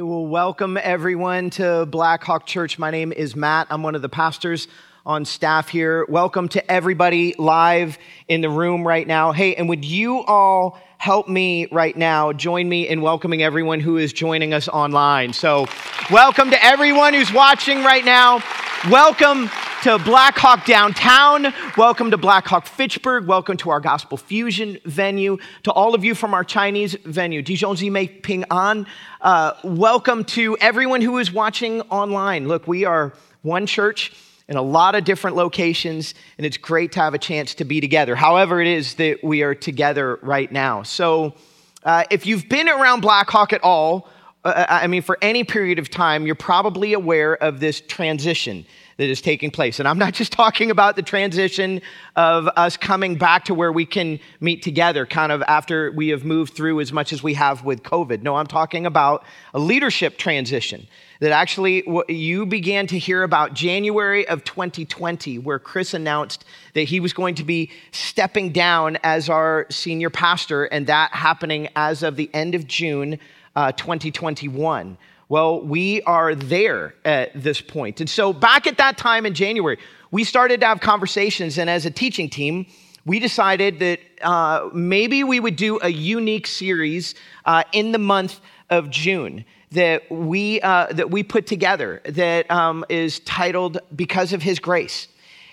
[0.00, 2.78] Well, welcome everyone to Blackhawk Church.
[2.78, 3.66] My name is Matt.
[3.68, 4.68] I'm one of the pastors
[5.04, 6.06] on staff here.
[6.08, 7.98] Welcome to everybody live
[8.28, 9.32] in the room right now.
[9.32, 13.96] Hey, and would you all help me right now join me in welcoming everyone who
[13.96, 15.32] is joining us online?
[15.32, 15.66] So,
[16.12, 18.40] welcome to everyone who's watching right now.
[18.86, 19.50] Welcome
[19.82, 21.52] to Blackhawk Downtown.
[21.76, 23.26] Welcome to Blackhawk Fitchburg.
[23.26, 25.38] Welcome to our Gospel Fusion venue.
[25.64, 28.86] To all of you from our Chinese venue, Dijon Mei Ping An.
[29.20, 32.46] Uh, welcome to everyone who is watching online.
[32.46, 34.12] Look, we are one church
[34.46, 37.80] in a lot of different locations, and it's great to have a chance to be
[37.80, 38.14] together.
[38.14, 40.84] However, it is that we are together right now.
[40.84, 41.34] So,
[41.82, 44.08] uh, if you've been around Blackhawk at all,
[44.48, 48.66] uh, I mean, for any period of time, you're probably aware of this transition
[48.98, 49.78] that is taking place.
[49.78, 51.80] And I'm not just talking about the transition
[52.16, 56.24] of us coming back to where we can meet together, kind of after we have
[56.24, 58.22] moved through as much as we have with COVID.
[58.22, 59.24] No, I'm talking about
[59.54, 60.86] a leadership transition
[61.20, 67.00] that actually you began to hear about January of 2020, where Chris announced that he
[67.00, 72.16] was going to be stepping down as our senior pastor, and that happening as of
[72.16, 73.18] the end of June
[73.58, 74.96] uh, 2021.
[75.28, 78.00] Well, we are there at this point.
[78.00, 79.78] And so, back at that time in January,
[80.12, 82.66] we started to have conversations, and as a teaching team,
[83.04, 88.38] we decided that uh, maybe we would do a unique series uh, in the month
[88.70, 94.40] of June that we, uh, that we put together that um, is titled Because of
[94.40, 95.08] His Grace.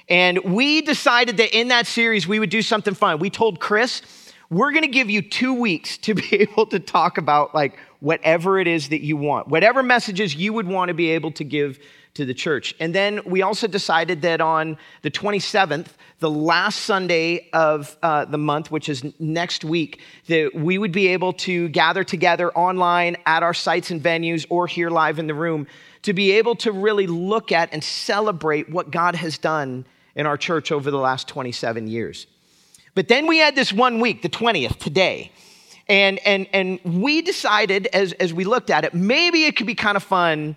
[0.09, 3.17] And we decided that in that series, we would do something fun.
[3.17, 4.03] We told Chris,
[4.49, 8.59] we're going to give you two weeks to be able to talk about like whatever
[8.59, 11.79] it is that you want, whatever messages you would want to be able to give
[12.13, 12.75] to the church.
[12.79, 15.87] And then we also decided that on the 27th,
[16.19, 21.07] the last Sunday of uh, the month, which is next week, that we would be
[21.07, 25.33] able to gather together online at our sites and venues or here live in the
[25.33, 25.65] room
[26.03, 29.83] to be able to really look at and celebrate what God has done
[30.13, 32.27] in our church over the last 27 years.
[32.93, 35.31] But then we had this one week, the 20th, today,
[35.87, 39.75] and, and, and we decided as, as we looked at it, maybe it could be
[39.75, 40.55] kind of fun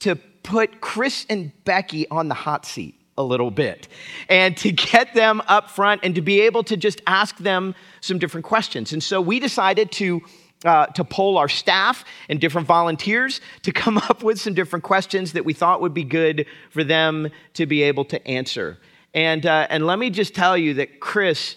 [0.00, 3.88] to put Chris and Becky on the hot seat a little bit
[4.28, 8.18] and to get them up front and to be able to just ask them some
[8.18, 8.92] different questions.
[8.92, 10.20] And so we decided to.
[10.62, 15.32] Uh, to poll our staff and different volunteers to come up with some different questions
[15.32, 18.76] that we thought would be good for them to be able to answer.
[19.14, 21.56] And, uh, and let me just tell you that Chris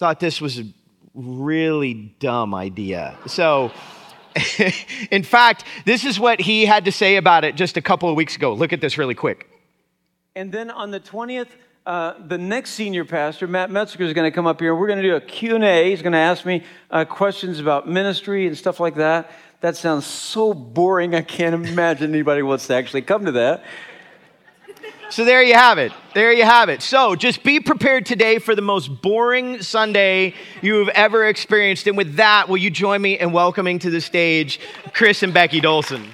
[0.00, 0.60] thought this was
[1.14, 3.16] really dumb idea.
[3.26, 3.72] So,
[5.10, 8.16] in fact, this is what he had to say about it just a couple of
[8.16, 8.52] weeks ago.
[8.54, 9.48] Look at this really quick.
[10.36, 11.48] And then on the 20th,
[11.86, 14.74] uh, the next senior pastor, Matt Metzger, is going to come up here.
[14.74, 15.90] We're going to do a Q&A.
[15.90, 19.30] He's going to ask me uh, questions about ministry and stuff like that.
[19.60, 21.14] That sounds so boring.
[21.14, 23.64] I can't imagine anybody wants to actually come to that.
[25.10, 25.92] So there you have it.
[26.14, 26.82] There you have it.
[26.82, 31.88] So just be prepared today for the most boring Sunday you have ever experienced.
[31.88, 34.60] And with that, will you join me in welcoming to the stage
[34.92, 36.06] Chris and Becky Dolson?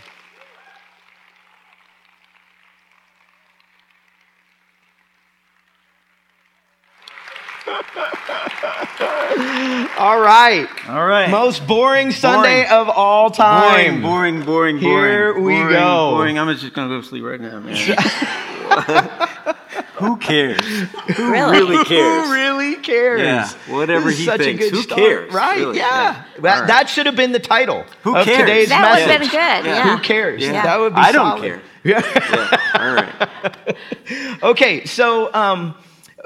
[9.99, 10.67] all right.
[10.89, 11.31] All right.
[11.31, 12.71] Most boring Sunday boring.
[12.71, 14.01] of all time.
[14.01, 16.13] Boring, boring, boring, Here we boring, go.
[16.13, 16.39] Boring.
[16.39, 18.37] I'm just going to go to sleep right now, man.
[19.97, 20.61] Who cares?
[20.61, 22.27] Who really, really cares?
[22.27, 23.21] Who really cares?
[23.21, 24.69] Yeah, whatever he thinks.
[24.69, 25.01] Who start.
[25.01, 25.33] cares?
[25.33, 25.59] Right?
[25.59, 25.79] Really?
[25.79, 25.85] Yeah.
[25.85, 26.25] yeah.
[26.41, 26.67] That, right.
[26.67, 28.41] that, should have been the title Who of cares?
[28.41, 29.07] today's that message.
[29.07, 29.71] would have been good.
[29.71, 29.97] Yeah.
[29.97, 30.43] Who cares?
[30.43, 30.63] Yeah.
[30.63, 31.01] That would be.
[31.01, 31.41] I solid.
[31.41, 31.63] don't care.
[31.87, 32.03] Yeah.
[32.05, 32.81] yeah.
[32.81, 34.43] All right.
[34.43, 35.77] okay, so um,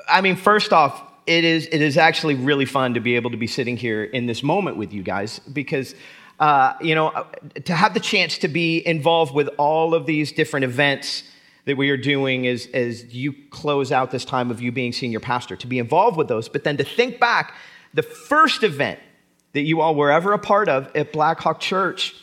[0.09, 3.37] I mean, first off, it is it is actually really fun to be able to
[3.37, 5.95] be sitting here in this moment with you guys because.
[6.39, 7.27] Uh, you know,
[7.67, 11.23] to have the chance to be involved with all of these different events
[11.71, 15.21] that we are doing as, as you close out this time of you being senior
[15.21, 17.55] pastor, to be involved with those, but then to think back
[17.95, 18.99] the first event
[19.53, 22.17] that you all were ever a part of at Blackhawk Church.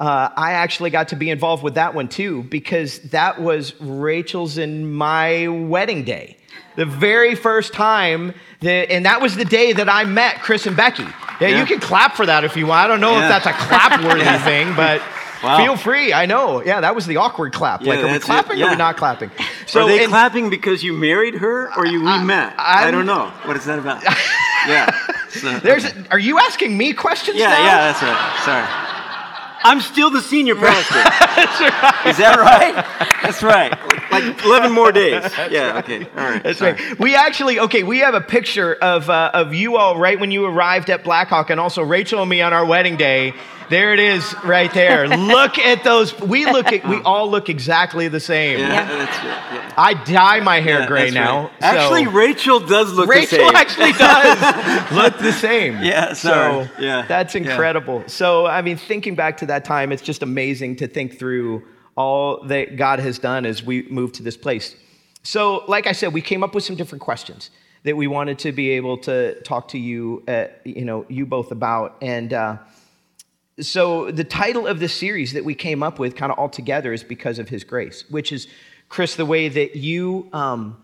[0.00, 4.56] Uh, I actually got to be involved with that one too because that was Rachel's
[4.56, 6.38] and my wedding day.
[6.76, 10.76] The very first time that, and that was the day that I met Chris and
[10.76, 11.02] Becky.
[11.02, 11.60] Yeah, yeah.
[11.60, 12.86] you can clap for that if you want.
[12.86, 13.24] I don't know yeah.
[13.24, 15.02] if that's a clap worthy thing, but
[15.44, 15.58] Wow.
[15.58, 16.12] Feel free.
[16.12, 16.64] I know.
[16.64, 17.82] Yeah, that was the awkward clap.
[17.82, 18.64] Yeah, like, are we clapping yeah.
[18.64, 19.30] or are we not clapping?
[19.66, 22.54] So, are they and, clapping because you married her or you we met?
[22.58, 23.46] I'm, I do not know.
[23.46, 24.02] What is that about?
[24.66, 24.90] yeah.
[25.28, 25.84] So, There's.
[25.84, 26.04] Okay.
[26.10, 27.36] Are you asking me questions?
[27.36, 27.64] Yeah, now?
[27.64, 28.42] yeah, that's right.
[28.44, 28.84] Sorry.
[29.66, 30.94] I'm still the senior pastor.
[30.98, 32.06] right.
[32.06, 32.84] Is that right?
[33.22, 33.72] That's right.
[34.12, 35.22] Like 11 more days.
[35.22, 35.84] That's yeah, right.
[35.84, 36.06] okay.
[36.16, 36.42] All right.
[36.42, 36.72] That's Sorry.
[36.72, 36.98] right.
[36.98, 40.44] We actually, okay, we have a picture of, uh, of you all right when you
[40.44, 43.32] arrived at Blackhawk and also Rachel and me on our wedding day.
[43.70, 45.08] There it is, right there.
[45.16, 46.18] look at those.
[46.20, 46.86] We look at.
[46.88, 48.58] We all look exactly the same.
[48.60, 49.24] Yeah, that's it.
[49.24, 49.72] Yeah.
[49.76, 51.42] I dye my hair Yeah, gray now.
[51.44, 51.52] right.
[51.62, 53.40] Actually, Rachel does look the same.
[53.40, 55.82] Rachel actually does look the same.
[55.82, 56.66] Yeah, sorry.
[56.66, 57.42] So Yeah, that's yeah.
[57.42, 58.04] incredible.
[58.06, 61.62] So I mean, thinking back to that time, it's just amazing to think through
[61.96, 64.76] all that God has done as we move to this place.
[65.22, 67.50] So, like I said, we came up with some different questions
[67.84, 71.50] that we wanted to be able to talk to you, uh, you know, you both
[71.50, 72.32] about, and.
[72.32, 72.58] Uh,
[73.60, 76.92] so the title of the series that we came up with kind of all together
[76.92, 78.48] is because of his grace which is
[78.88, 80.76] chris the way that you um,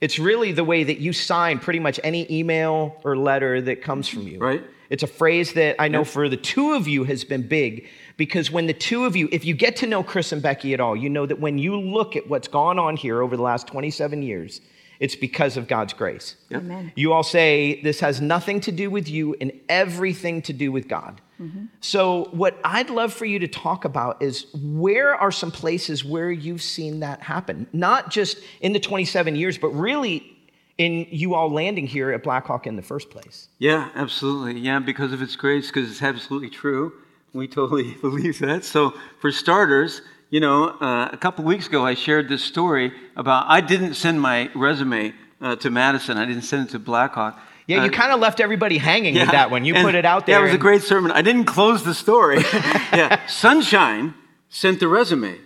[0.00, 4.06] it's really the way that you sign pretty much any email or letter that comes
[4.08, 4.62] from you Right.
[4.90, 7.86] it's a phrase that i know for the two of you has been big
[8.18, 10.80] because when the two of you if you get to know chris and becky at
[10.80, 13.66] all you know that when you look at what's gone on here over the last
[13.66, 14.60] 27 years
[15.00, 16.92] it's because of god's grace Amen.
[16.96, 20.88] you all say this has nothing to do with you and everything to do with
[20.88, 21.20] God.
[21.40, 21.66] Mm-hmm.
[21.80, 26.30] So, what I'd love for you to talk about is where are some places where
[26.30, 27.66] you've seen that happen?
[27.72, 30.36] Not just in the 27 years, but really
[30.78, 33.48] in you all landing here at Blackhawk in the first place.
[33.58, 34.60] Yeah, absolutely.
[34.60, 36.92] Yeah, because of its grace, because it's absolutely true.
[37.32, 38.64] We totally believe that.
[38.64, 43.46] So, for starters, you know, uh, a couple weeks ago, I shared this story about
[43.48, 46.18] I didn't send my resume uh, to Madison.
[46.18, 47.38] I didn't send it to Blackhawk.
[47.66, 49.64] Yeah, you Uh, kind of left everybody hanging with that one.
[49.64, 50.38] You and- put it out there.
[50.38, 51.10] Yeah, was a great sermon.
[51.12, 52.38] I didn't close the story.
[52.92, 54.14] yeah, Sunshine
[54.48, 55.36] sent the resume,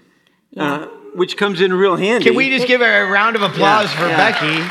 [0.56, 2.24] uh, which comes in real handy.
[2.26, 4.16] Can we just give a round of applause Yeah, for yeah.
[4.30, 4.70] Becky?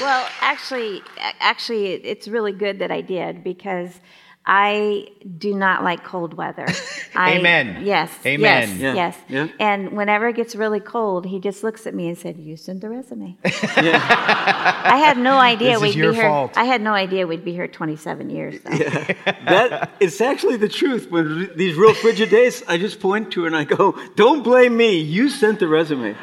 [0.00, 1.02] Well, actually,
[1.40, 4.00] actually, it's really good that I did because
[4.44, 5.06] I
[5.38, 6.66] do not like cold weather.
[7.14, 7.84] I, Amen.
[7.84, 8.10] Yes.
[8.26, 8.70] Amen.
[8.70, 8.78] Yes.
[8.80, 9.16] Yeah, Yes.
[9.28, 9.48] yeah.
[9.60, 12.80] And whenever it gets really cold, he just looks at me and said, "You sent
[12.80, 16.28] the resume." I had no idea This we'd your be here.
[16.28, 16.56] fault.
[16.56, 18.60] I had no idea we'd be here 27 years.
[18.62, 18.70] Though.
[18.76, 21.10] that it's actually the truth.
[21.10, 24.76] When these real frigid days, I just point to her and I go, "Don't blame
[24.76, 24.98] me.
[24.98, 26.16] You sent the resume."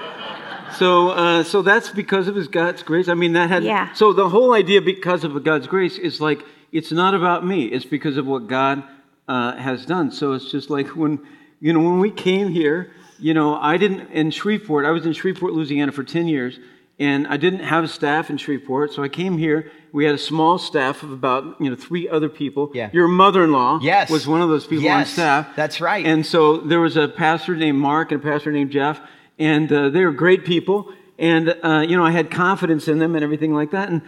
[0.78, 3.08] So, uh, so that's because of His God's grace.
[3.08, 3.64] I mean, that had.
[3.64, 3.92] Yeah.
[3.94, 7.66] So the whole idea, because of God's grace, is like it's not about me.
[7.66, 8.84] It's because of what God
[9.28, 10.12] uh, has done.
[10.12, 11.20] So it's just like when
[11.60, 12.92] you know when we came here.
[13.22, 14.86] You know, I didn't in Shreveport.
[14.86, 16.58] I was in Shreveport, Louisiana, for ten years,
[17.00, 18.94] and I didn't have a staff in Shreveport.
[18.94, 19.70] So I came here.
[19.92, 22.72] We had a small staff of about you know three other people.
[22.74, 22.90] Yeah.
[22.94, 24.10] Your mother-in-law Yes.
[24.10, 25.48] was one of those people on Yes, staff.
[25.56, 26.06] that's right.
[26.06, 29.02] And so there was a pastor named Mark and a pastor named Jeff,
[29.38, 30.94] and uh, they were great people.
[31.18, 33.90] And uh, you know, I had confidence in them and everything like that.
[33.90, 34.02] And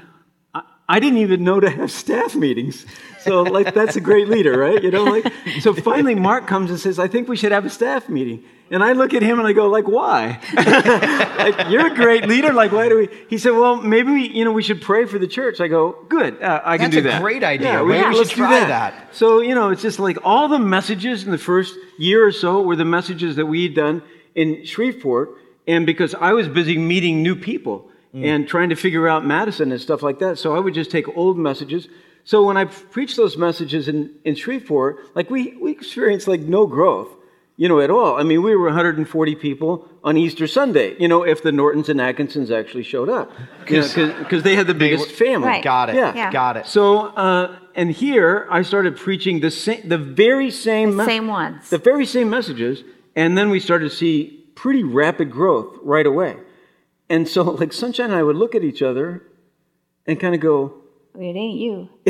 [0.95, 2.85] I, didn't even know to have staff meetings.
[3.21, 4.81] So like that's a great leader, right?
[4.81, 7.69] You know, like so finally Mark comes and says, "I think we should have a
[7.69, 10.39] staff meeting." And I look at him and I go, "Like why?
[11.37, 12.51] like, you're a great leader.
[12.51, 15.19] Like why do we?" He said, "Well, maybe we, you know we should pray for
[15.19, 17.03] the church." I go, "Good, uh, I can do that.
[17.03, 17.73] That's a that." great idea.
[17.73, 19.15] Yeah, Maybe we let's should do try that.
[19.15, 22.61] So, you know, it's just like all the messages in the first year or so
[22.61, 24.01] were the messages that we had done
[24.35, 25.37] in Shreveport.
[25.67, 29.79] And because I was busy meeting new people and trying to figure out Madison and
[29.79, 31.87] stuff like that, so I would just take old messages.
[32.23, 36.67] So when I preached those messages in, in Shreveport, like we, we experienced like no
[36.67, 37.09] growth,
[37.57, 38.17] you know, at all.
[38.19, 41.99] I mean, we were 140 people on Easter Sunday, you know, if the Nortons and
[42.01, 43.31] Atkinsons actually showed up.
[43.65, 45.47] Because they had the biggest family.
[45.47, 45.63] Right.
[45.63, 45.95] Got it.
[45.95, 46.13] Yeah.
[46.13, 46.31] Yeah.
[46.31, 46.65] Got it.
[46.67, 51.69] So, uh, and here I started preaching the same, the very same, The same ones.
[51.69, 52.83] the very same messages,
[53.15, 56.35] and then we started to see pretty rapid growth right away.
[57.11, 59.21] And so, like Sunshine and I would look at each other
[60.07, 60.73] and kind of go,
[61.15, 61.89] It ain't you.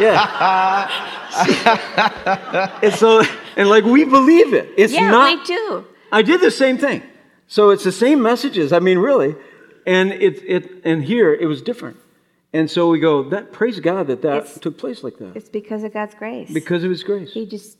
[0.00, 0.88] yeah.
[2.82, 3.22] and so,
[3.56, 4.68] and like we believe it.
[4.76, 5.38] It's yeah, not.
[5.38, 5.84] we do.
[6.10, 7.02] I did the same thing.
[7.46, 8.72] So it's the same messages.
[8.72, 9.36] I mean, really.
[9.86, 11.96] And it, it, and here it was different.
[12.52, 15.48] And so we go, that praise God that that It's- took place like that It's
[15.48, 16.50] because of God's grace.
[16.50, 17.32] because of His grace.
[17.32, 17.76] he just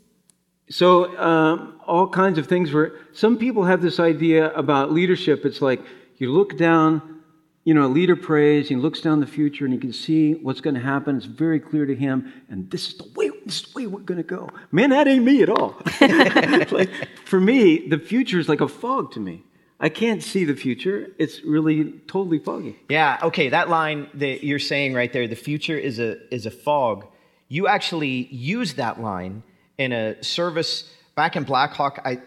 [0.71, 5.45] So um, all kinds of things where some people have this idea about leadership.
[5.45, 5.83] It's like
[6.19, 7.23] you look down,
[7.65, 10.61] you know, a leader prays, he looks down the future and he can see what's
[10.61, 11.17] going to happen.
[11.17, 13.31] It's very clear to him, and this is the way.
[13.45, 14.49] This is the way we're going to go.
[14.71, 15.77] Man, that ain't me at all.
[16.01, 16.91] like
[17.25, 19.43] for me, the future is like a fog to me.
[19.81, 21.09] I can't see the future.
[21.19, 22.79] It's really totally foggy.
[22.89, 26.51] Yeah, okay, that line that you're saying right there, the future is a is a
[26.51, 27.07] fog.
[27.49, 29.43] You actually use that line
[29.81, 30.85] in a service
[31.17, 32.21] back in Blackhawk, I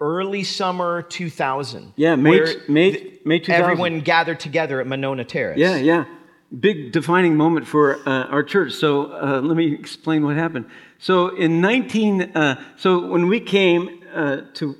[0.00, 1.94] early summer 2000.
[1.96, 3.62] Yeah, May- May- th- May 2000.
[3.64, 5.58] Everyone gathered together at Monona Terrace.
[5.58, 6.04] Yeah, yeah.
[6.58, 8.72] Big defining moment for uh, our church.
[8.72, 10.66] So uh, let me explain what happened.
[10.98, 14.76] So in 19, uh, so when we came uh, to,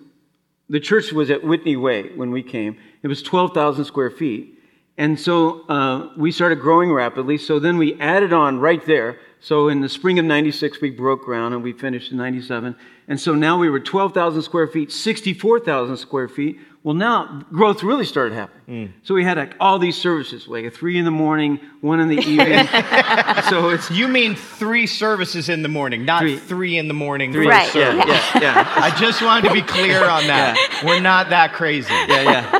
[0.69, 2.77] the church was at Whitney Way when we came.
[3.03, 4.59] It was 12,000 square feet.
[4.99, 7.39] And so uh, we started growing rapidly.
[7.39, 9.19] So then we added on right there.
[9.41, 12.77] So in the spring of 96, we broke ground and we finished in 97.
[13.09, 16.61] And so now we were 12,000 square feet, 64,000 square feet.
[16.83, 18.89] Well, now growth really started happening.
[18.89, 18.93] Mm.
[19.03, 22.09] So we had like, all these services, like a three in the morning, one in
[22.09, 22.67] the evening.
[23.51, 27.33] so it's you mean three services in the morning, not three, three in the morning.
[27.33, 27.49] Three.
[27.49, 27.75] Right.
[27.75, 28.73] Yeah, yeah, yeah.
[28.77, 30.57] I just wanted to be clear on that.
[30.57, 30.89] Yeah.
[30.89, 31.93] We're not that crazy.
[31.93, 32.60] Yeah, yeah.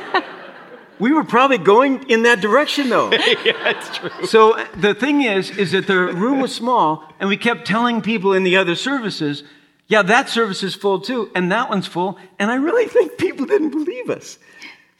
[1.01, 3.11] We were probably going in that direction, though.
[3.45, 4.27] yeah, that's true.
[4.27, 8.03] So uh, the thing is, is that the room was small, and we kept telling
[8.03, 9.43] people in the other services
[9.91, 12.17] yeah, that service is full too, and that one's full.
[12.39, 14.39] And I really think people didn't believe us.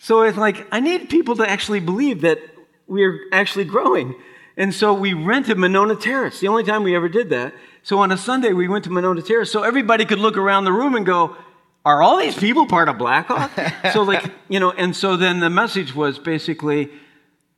[0.01, 2.41] So it's like, I need people to actually believe that
[2.89, 4.17] we're actually growing.
[4.57, 7.55] And so we rented Monona Terrace, the only time we ever did that.
[7.85, 10.73] So on a Sunday, we went to Monona Terrace so everybody could look around the
[10.73, 11.37] room and go,
[11.85, 13.51] are all these people part of Blackhawk?
[13.93, 16.91] so, like, you know, and so then the message was basically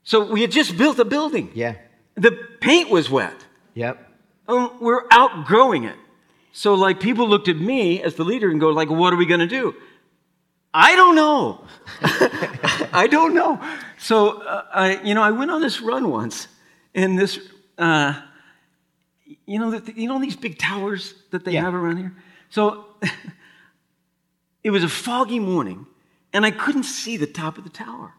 [0.04, 1.50] so we had just built a building.
[1.54, 1.76] Yeah.
[2.16, 3.34] The paint was wet.
[3.74, 4.08] Yep.
[4.48, 5.96] Um, we're outgrowing it.
[6.52, 9.24] So, like, people looked at me as the leader and go, like, what are we
[9.24, 9.74] going to do?
[10.74, 11.64] I don't know.
[12.92, 13.60] I don't know.
[13.98, 16.48] So, uh, I, you know, I went on this run once,
[16.94, 17.38] and this,
[17.78, 18.20] uh,
[19.46, 21.62] you know, the, you know these big towers that they yeah.
[21.62, 22.14] have around here.
[22.50, 22.86] So,
[24.64, 25.86] it was a foggy morning,
[26.32, 28.14] and I couldn't see the top of the tower.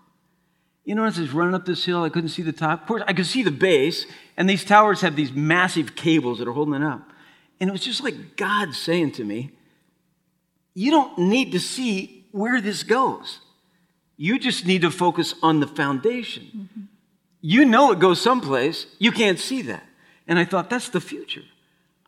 [0.85, 2.81] You know, as I was running up this hill, I couldn't see the top.
[2.81, 6.47] Of course, I could see the base, and these towers have these massive cables that
[6.47, 7.09] are holding it up.
[7.59, 9.51] And it was just like God saying to me,
[10.73, 13.39] You don't need to see where this goes.
[14.17, 16.43] You just need to focus on the foundation.
[16.43, 16.81] Mm-hmm.
[17.41, 19.83] You know it goes someplace, you can't see that.
[20.27, 21.43] And I thought, That's the future.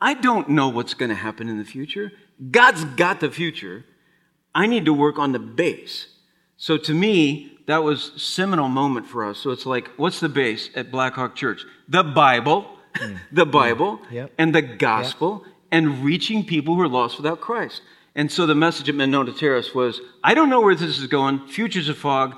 [0.01, 2.11] I don't know what's going to happen in the future.
[2.51, 3.85] God's got the future.
[4.55, 6.07] I need to work on the base.
[6.57, 9.37] So to me, that was seminal moment for us.
[9.37, 11.65] So it's like, what's the base at Blackhawk Church?
[11.87, 13.19] The Bible mm.
[13.31, 14.11] the Bible mm.
[14.11, 14.31] yep.
[14.37, 15.55] and the gospel yep.
[15.71, 17.81] and reaching people who are lost without Christ.
[18.15, 21.47] And so the message at Monona Terrace was I don't know where this is going,
[21.47, 22.35] future's a fog,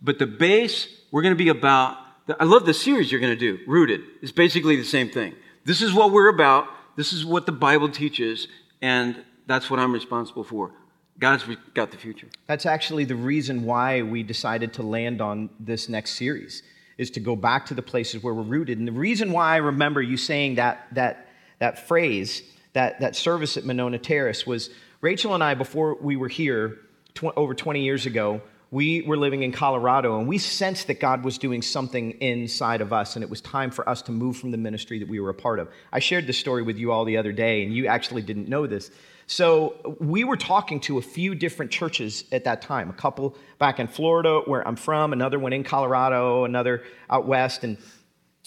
[0.00, 1.98] but the base, we're going to be about.
[2.38, 4.02] I love the series you're going to do, Rooted.
[4.20, 5.34] It's basically the same thing.
[5.64, 8.48] This is what we're about, this is what the Bible teaches,
[8.82, 10.72] and that's what I'm responsible for.
[11.18, 11.44] God's
[11.74, 12.28] got the future.
[12.46, 16.62] That's actually the reason why we decided to land on this next series
[16.96, 18.78] is to go back to the places where we're rooted.
[18.78, 23.56] And the reason why I remember you saying that, that, that phrase, that, that service
[23.56, 24.70] at Monona Terrace, was
[25.00, 26.78] Rachel and I, before we were here
[27.14, 31.24] tw- over 20 years ago, we were living in Colorado and we sensed that God
[31.24, 34.50] was doing something inside of us and it was time for us to move from
[34.50, 35.68] the ministry that we were a part of.
[35.92, 38.66] I shared this story with you all the other day and you actually didn't know
[38.66, 38.90] this.
[39.30, 43.78] So we were talking to a few different churches at that time, a couple back
[43.78, 47.62] in Florida, where I'm from, another one in Colorado, another out west.
[47.62, 47.76] And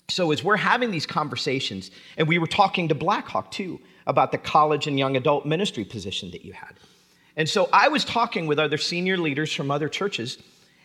[0.10, 4.40] so as we're having these conversations, and we were talking to Blackhawk too about the
[4.40, 6.74] college and young adult ministry position that you had.
[7.38, 10.40] And so I was talking with other senior leaders from other churches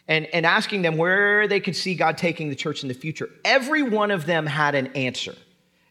[0.07, 3.31] and, and asking them where they could see God taking the church in the future.
[3.47, 5.35] Every one of them had an answer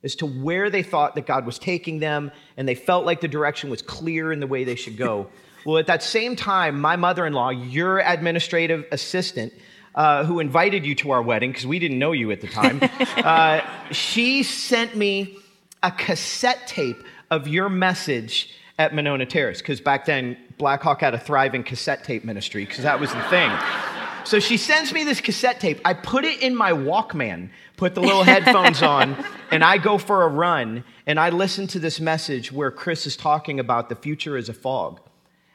[0.05, 3.27] as to where they thought that God was taking them, and they felt like the
[3.27, 5.27] direction was clear in the way they should go.
[5.65, 9.51] well, at that same time, my mother in law, your administrative assistant,
[9.95, 12.79] uh, who invited you to our wedding, because we didn't know you at the time,
[13.17, 15.37] uh, she sent me
[15.81, 21.19] a cassette tape of your message at Monona Terrace, because back then, Blackhawk had a
[21.19, 23.51] thriving cassette tape ministry, because that was the thing.
[24.25, 25.79] So she sends me this cassette tape.
[25.85, 29.15] I put it in my Walkman, put the little headphones on,
[29.51, 30.83] and I go for a run.
[31.05, 34.53] And I listen to this message where Chris is talking about the future as a
[34.53, 34.99] fog.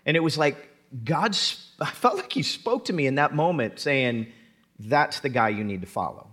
[0.07, 0.71] And it was like
[1.05, 1.37] God,
[1.81, 4.29] I felt like He spoke to me in that moment saying,
[4.79, 6.29] That's the guy you need to follow.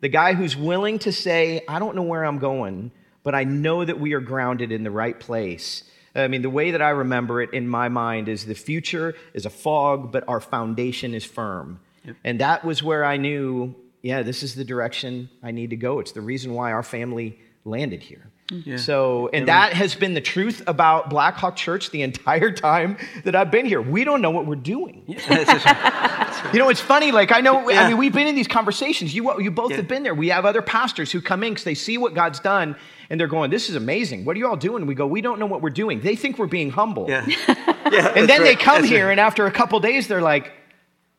[0.00, 2.90] The guy who's willing to say, I don't know where I'm going,
[3.22, 5.84] but I know that we are grounded in the right place
[6.16, 9.46] I mean, the way that I remember it in my mind is the future is
[9.46, 11.80] a fog, but our foundation is firm.
[12.04, 12.16] Yep.
[12.24, 16.00] And that was where I knew, yeah, this is the direction I need to go.
[16.00, 18.30] It's the reason why our family landed here.
[18.50, 18.76] Yeah.
[18.76, 23.50] So, and that has been the truth about Blackhawk Church the entire time that I've
[23.50, 23.82] been here.
[23.82, 25.02] We don't know what we're doing.
[25.06, 26.42] Yeah.
[26.52, 27.10] you know, it's funny.
[27.10, 27.82] Like I know, yeah.
[27.82, 29.14] I mean, we've been in these conversations.
[29.14, 30.14] You, you both have been there.
[30.14, 32.76] We have other pastors who come in because they see what God's done,
[33.10, 34.24] and they're going, "This is amazing.
[34.24, 36.14] What are you all doing?" And we go, "We don't know what we're doing." They
[36.14, 37.06] think we're being humble.
[37.08, 37.26] Yeah.
[37.26, 38.44] yeah and then right.
[38.44, 39.12] they come that's here, right.
[39.12, 40.52] and after a couple days, they're like,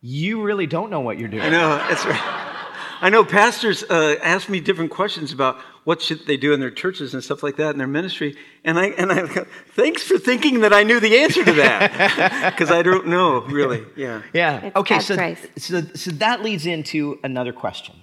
[0.01, 1.77] "You really don't know what you're doing." I know.
[1.89, 2.43] That's right.
[3.00, 6.70] I know pastors uh, ask me different questions about what should they do in their
[6.70, 9.25] churches and stuff like that in their ministry, and I and I
[9.74, 13.86] thanks for thinking that I knew the answer to that because I don't know really.
[13.96, 14.22] Yeah.
[14.34, 14.65] Yeah.
[14.65, 15.00] It's okay.
[15.00, 15.48] So, grace.
[15.56, 17.96] so, so that leads into another question.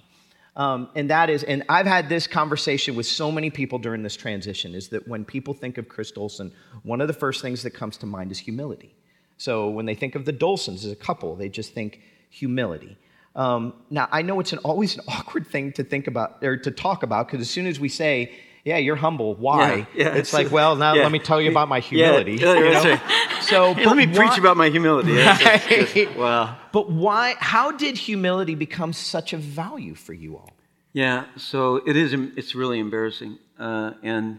[0.56, 4.16] Um, and that is, and I've had this conversation with so many people during this
[4.16, 6.52] transition, is that when people think of Chris Dolson,
[6.84, 8.94] one of the first things that comes to mind is humility.
[9.36, 12.00] So when they think of the Dolsons as a couple, they just think
[12.30, 12.96] humility.
[13.36, 16.70] Um, now, I know it's an, always an awkward thing to think about or to
[16.70, 18.32] talk about because as soon as we say,
[18.64, 19.74] yeah, you're humble, why?
[19.74, 20.14] Yeah, yeah.
[20.14, 21.02] it's like, well, now Yeah.
[21.02, 22.36] let me tell you about my humility.
[22.36, 22.82] Yeah, you know?
[22.84, 23.00] right.
[23.42, 25.12] So, Hey, let me but preach about my humility.
[25.16, 26.16] Right.
[26.16, 26.56] Wow.
[26.72, 30.54] but why, how did humility become such a value for you all?
[30.94, 32.14] Yeah, so it is.
[32.14, 34.38] It's really embarrassing, uh, and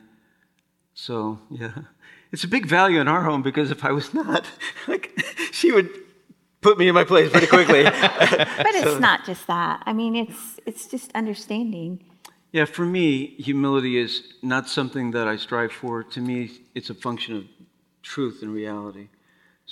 [0.95, 1.73] so yeah,
[2.31, 4.45] it's a big value in our home because if I was not,
[4.87, 5.11] like,
[5.51, 5.89] she would
[6.67, 7.83] put me in my place pretty quickly.
[8.67, 9.75] But it's not just that.
[9.89, 11.89] I mean, it's it's just understanding.
[12.57, 13.07] yeah, for me,
[13.49, 14.11] humility is
[14.53, 15.93] not something that I strive for.
[16.15, 16.37] To me,
[16.77, 17.43] it's a function of
[18.13, 19.07] truth and reality.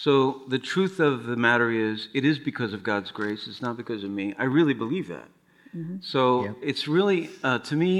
[0.05, 0.13] So
[0.55, 3.41] the truth of the matter is, it is because of God's grace.
[3.49, 4.25] It's not because of me.
[4.43, 5.29] I really believe that.
[6.13, 6.69] So Yeah.
[6.71, 7.93] it's really, uh, to me,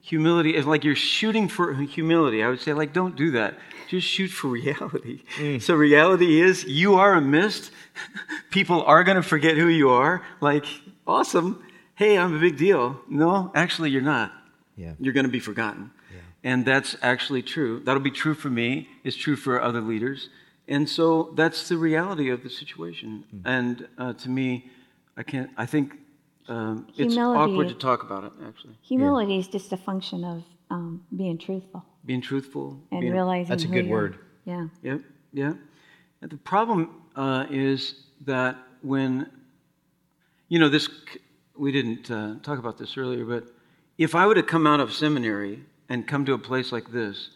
[0.00, 2.42] humility is like you're shooting for humility.
[2.42, 3.58] I would say, like, don't do that.
[3.88, 5.22] Just shoot for reality.
[5.60, 7.70] So reality is, you are a mist.
[8.50, 10.22] People are going to forget who you are.
[10.40, 10.66] Like,
[11.06, 11.64] awesome.
[11.94, 13.00] Hey, I'm a big deal.
[13.08, 14.32] No, actually, you're not.
[14.76, 14.92] Yeah.
[15.00, 15.90] You're going to be forgotten.
[16.12, 16.20] Yeah.
[16.44, 17.80] And that's actually true.
[17.80, 18.88] That'll be true for me.
[19.04, 20.28] It's true for other leaders.
[20.68, 23.24] And so that's the reality of the situation.
[23.44, 24.70] And uh, to me,
[25.16, 25.50] I can't.
[25.56, 25.94] I think
[26.48, 28.32] um, it's Humility- awkward to talk about it.
[28.46, 33.50] Actually, Humility is just a function of um, being truthful being truthful and being, realizing.
[33.50, 34.18] That's a good word.
[34.46, 34.68] Yeah.
[34.82, 35.00] Yep,
[35.34, 35.52] yeah.
[36.22, 39.30] And the problem uh, is that when,
[40.48, 40.88] you know, this,
[41.56, 43.44] we didn't uh, talk about this earlier, but
[43.98, 47.28] if I would have come out of seminary and come to a place like this,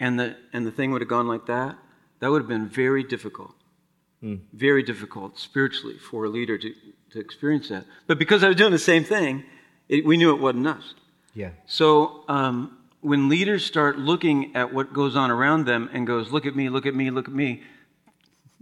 [0.00, 1.76] and the, and the thing would have gone like that,
[2.18, 3.54] that would have been very difficult.
[4.52, 6.74] Very difficult spiritually for a leader to,
[7.12, 7.84] to experience that.
[8.06, 9.44] But because I was doing the same thing,
[9.88, 10.94] it, we knew it wasn't us.
[11.34, 11.50] Yeah.
[11.66, 16.46] So um, when leaders start looking at what goes on around them and goes, "Look
[16.46, 17.62] at me, look at me, look at me,"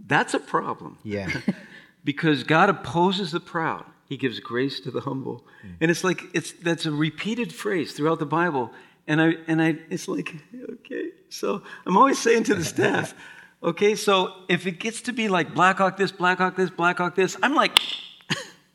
[0.05, 1.29] that's a problem Yeah.
[2.03, 3.85] because God opposes the proud.
[4.07, 5.43] He gives grace to the humble,
[5.81, 8.71] and it's like it's that's a repeated phrase throughout the Bible.
[9.05, 10.33] And I and I, it's like
[10.71, 11.09] okay.
[11.29, 13.13] So I'm always saying to the staff,
[13.63, 13.95] okay.
[13.95, 17.77] So if it gets to be like Blackhawk this, Blackhawk this, Blackhawk this, I'm like,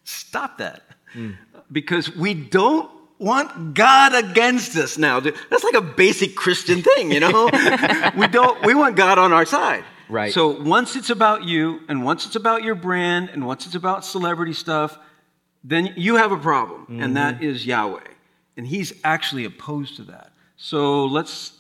[0.05, 0.83] stop that,
[1.71, 5.21] because we don't want God against us now.
[5.21, 7.49] That's like a basic Christian thing, you know.
[8.17, 8.65] we don't.
[8.65, 9.85] We want God on our side.
[10.09, 10.33] Right.
[10.33, 14.05] So once it's about you, and once it's about your brand, and once it's about
[14.05, 14.99] celebrity stuff,
[15.65, 17.15] then you have a problem, and mm-hmm.
[17.15, 18.01] that is Yahweh.
[18.57, 20.33] And He's actually opposed to that.
[20.57, 21.53] So let's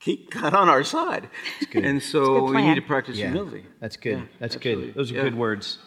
[0.00, 1.28] keep God on our side.
[1.60, 1.84] That's good.
[1.84, 3.26] And so good we need to practice Yeah.
[3.26, 3.66] humility.
[3.80, 4.18] That's good.
[4.18, 4.86] Yeah, That's absolutely.
[4.86, 4.94] good.
[4.94, 5.22] Those are Yeah.
[5.22, 5.78] good words.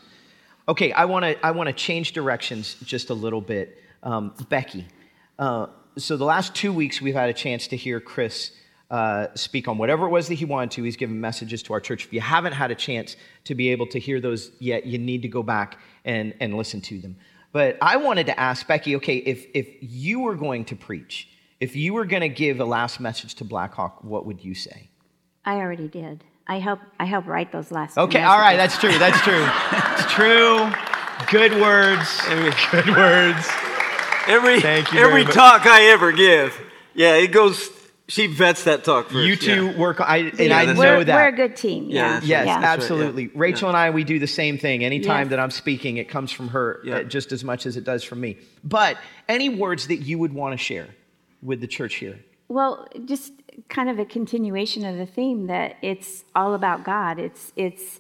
[0.70, 3.82] Okay, I want to I want to change directions just a little bit.
[4.04, 4.86] Um, Becky,
[5.40, 5.66] uh,
[5.98, 8.52] so the last two weeks we've had a chance to hear Chris
[8.92, 10.84] uh, speak on whatever it was that he wanted to.
[10.84, 12.06] He's given messages to our church.
[12.06, 15.24] If you haven't had a chance to be able to hear those yet, you need
[15.24, 17.18] to go back and, and listen to them.
[17.52, 21.30] But I wanted to ask Becky, okay, if if you were going to preach,
[21.60, 24.92] if you were going to give a last message to Blackhawk, what would you say?
[25.44, 26.24] I already did.
[26.50, 26.80] I help.
[27.00, 27.98] I help write those last.
[27.98, 28.98] Okay, all right, that's true.
[28.98, 29.46] That's true.
[29.98, 30.70] It's true.
[31.32, 32.22] Good words.
[32.72, 33.48] Good words.
[34.28, 35.34] Every, Thank you every much.
[35.34, 36.60] talk I ever give,
[36.94, 37.70] yeah, it goes,
[38.08, 39.26] she vets that talk first.
[39.26, 39.78] You two yeah.
[39.78, 40.00] work.
[40.02, 41.16] I and Yeah, I know We're, that.
[41.16, 41.86] we're a good team.
[41.90, 42.44] Yeah, Yeah.
[42.44, 43.24] Yes, right, absolutely.
[43.24, 43.30] yeah.
[43.36, 44.84] Rachel and I, we do the same thing.
[44.84, 45.30] Anytime Yes.
[45.32, 46.96] that I'm speaking, it comes from her Yeah.
[46.98, 48.38] uh, just as much as it does from me.
[48.64, 50.88] But any words that you would want to share
[51.42, 52.20] with the church here?
[52.50, 53.34] Well, just
[53.68, 57.20] kind of a continuation of the theme that it's all about God.
[57.20, 58.00] It's it's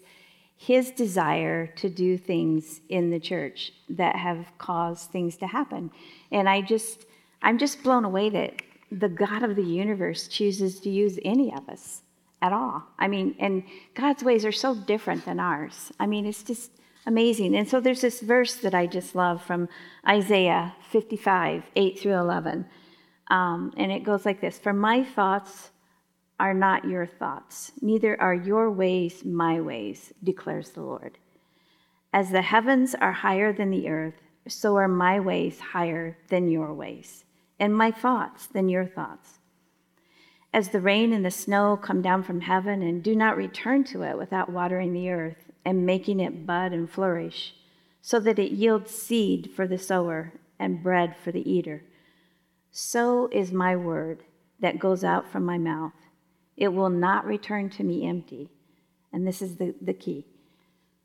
[0.57, 5.91] His desire to do things in the church that have caused things to happen,
[6.31, 7.05] and I just
[7.41, 11.69] I'm just blown away that the God of the universe chooses to use any of
[11.69, 12.01] us
[12.41, 12.83] at all.
[12.97, 15.91] I mean, and God's ways are so different than ours.
[15.99, 16.71] I mean, it's just
[17.05, 17.55] amazing.
[17.55, 19.69] And so there's this verse that I just love from
[20.07, 22.65] Isaiah 55, 8 through 11.
[23.29, 25.71] Um, and it goes like this For my thoughts
[26.39, 31.17] are not your thoughts, neither are your ways my ways, declares the Lord.
[32.13, 36.73] As the heavens are higher than the earth, so are my ways higher than your
[36.73, 37.23] ways,
[37.59, 39.39] and my thoughts than your thoughts.
[40.51, 44.01] As the rain and the snow come down from heaven and do not return to
[44.01, 47.53] it without watering the earth and making it bud and flourish,
[48.01, 51.83] so that it yields seed for the sower and bread for the eater.
[52.71, 54.23] So is my word
[54.59, 55.93] that goes out from my mouth.
[56.57, 58.49] It will not return to me empty.
[59.11, 60.25] And this is the, the key.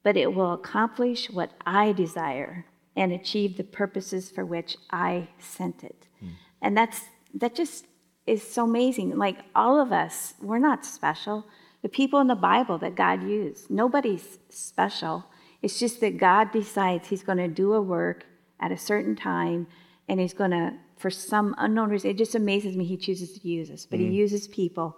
[0.03, 5.83] But it will accomplish what I desire and achieve the purposes for which I sent
[5.83, 6.07] it.
[6.23, 6.31] Mm.
[6.61, 7.03] And that's
[7.35, 7.87] that just
[8.27, 9.17] is so amazing.
[9.17, 11.45] Like all of us, we're not special.
[11.83, 15.27] The people in the Bible that God used, nobody's special.
[15.61, 18.25] It's just that God decides He's going to do a work
[18.61, 19.67] at a certain time
[20.09, 23.49] and He's going to, for some unknown reason, it just amazes me He chooses to
[23.49, 24.09] use us, but mm.
[24.09, 24.97] He uses people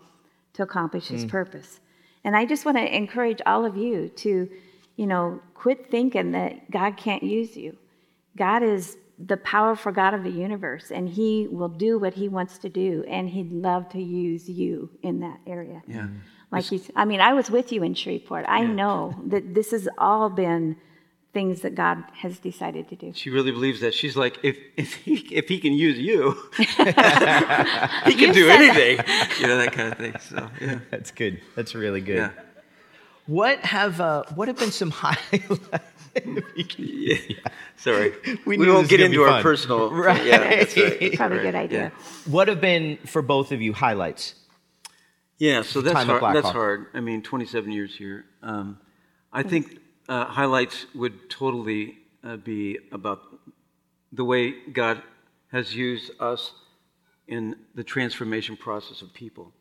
[0.54, 1.28] to accomplish His mm.
[1.28, 1.80] purpose.
[2.24, 4.48] And I just want to encourage all of you to,
[4.96, 7.76] you know, quit thinking that God can't use you.
[8.36, 12.58] God is the powerful God of the universe, and He will do what He wants
[12.58, 15.82] to do, and He'd love to use you in that area.
[15.86, 16.08] Yeah.
[16.52, 18.44] Like he's, I mean, I was with you in Shreveport.
[18.48, 18.72] I yeah.
[18.72, 20.76] know that this has all been
[21.36, 23.12] things that God has decided to do.
[23.14, 23.92] She really believes that.
[23.92, 28.96] She's like, if if he if he can use you, he can you do anything.
[28.96, 29.36] That.
[29.38, 30.14] You know that kind of thing.
[30.18, 31.42] So yeah, that's good.
[31.54, 32.16] That's really good.
[32.16, 32.30] Yeah.
[33.26, 35.60] What have uh, what have been some highlights?
[36.78, 37.16] yeah.
[37.76, 38.14] Sorry,
[38.46, 39.90] we, we won't get into our personal.
[39.90, 40.24] Right.
[40.24, 41.12] Yeah, that's right.
[41.12, 41.78] Probably a good idea.
[41.78, 42.32] Yeah.
[42.32, 44.36] What have been for both of you highlights?
[45.36, 46.34] Yeah, so that's hard.
[46.34, 46.86] That's hard.
[46.94, 48.24] I mean, 27 years here.
[48.42, 48.78] Um,
[49.34, 53.22] I think uh, highlights would totally uh, be about
[54.12, 55.02] the way God
[55.52, 56.52] has used us
[57.28, 59.52] in the transformation process of people.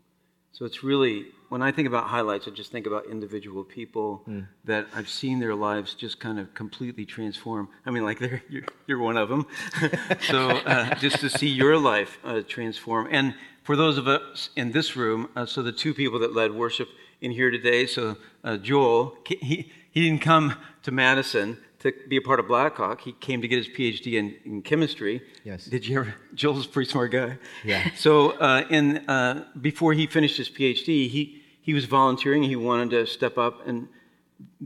[0.52, 4.48] So it's really, when I think about highlights, I just think about individual people mm.
[4.64, 7.68] that I've seen their lives just kind of completely transform.
[7.86, 9.48] I mean, like you're, you're one of them.
[10.30, 13.10] so uh, just to see your life uh, transform.
[13.12, 16.54] And for those of us in this room, uh, so the two people that led
[16.54, 16.88] worship
[17.20, 20.54] in here today, so uh, Joel, he, he didn't come
[20.84, 23.00] to Madison to be a part of Blackhawk.
[23.02, 25.22] He came to get his PhD in, in chemistry.
[25.46, 25.66] Yes.
[25.66, 26.16] Did you ever?
[26.34, 27.38] Joel's a pretty smart guy.
[27.64, 27.90] Yeah.
[27.96, 32.44] So uh, in, uh, before he finished his PhD, he, he was volunteering.
[32.44, 33.88] He wanted to step up and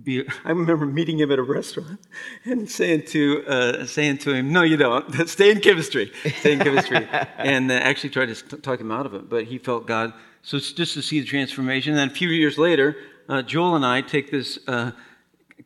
[0.04, 2.00] be, I remember meeting him at a restaurant
[2.44, 5.28] and saying to uh, saying to him, "No, you don't.
[5.30, 6.12] Stay in chemistry.
[6.39, 9.60] Stay in chemistry." and uh, actually tried to talk him out of it, but he
[9.60, 10.12] felt God.
[10.42, 11.92] So it's just to see the transformation.
[11.92, 14.92] And then a few years later, uh, Joel and I take this uh,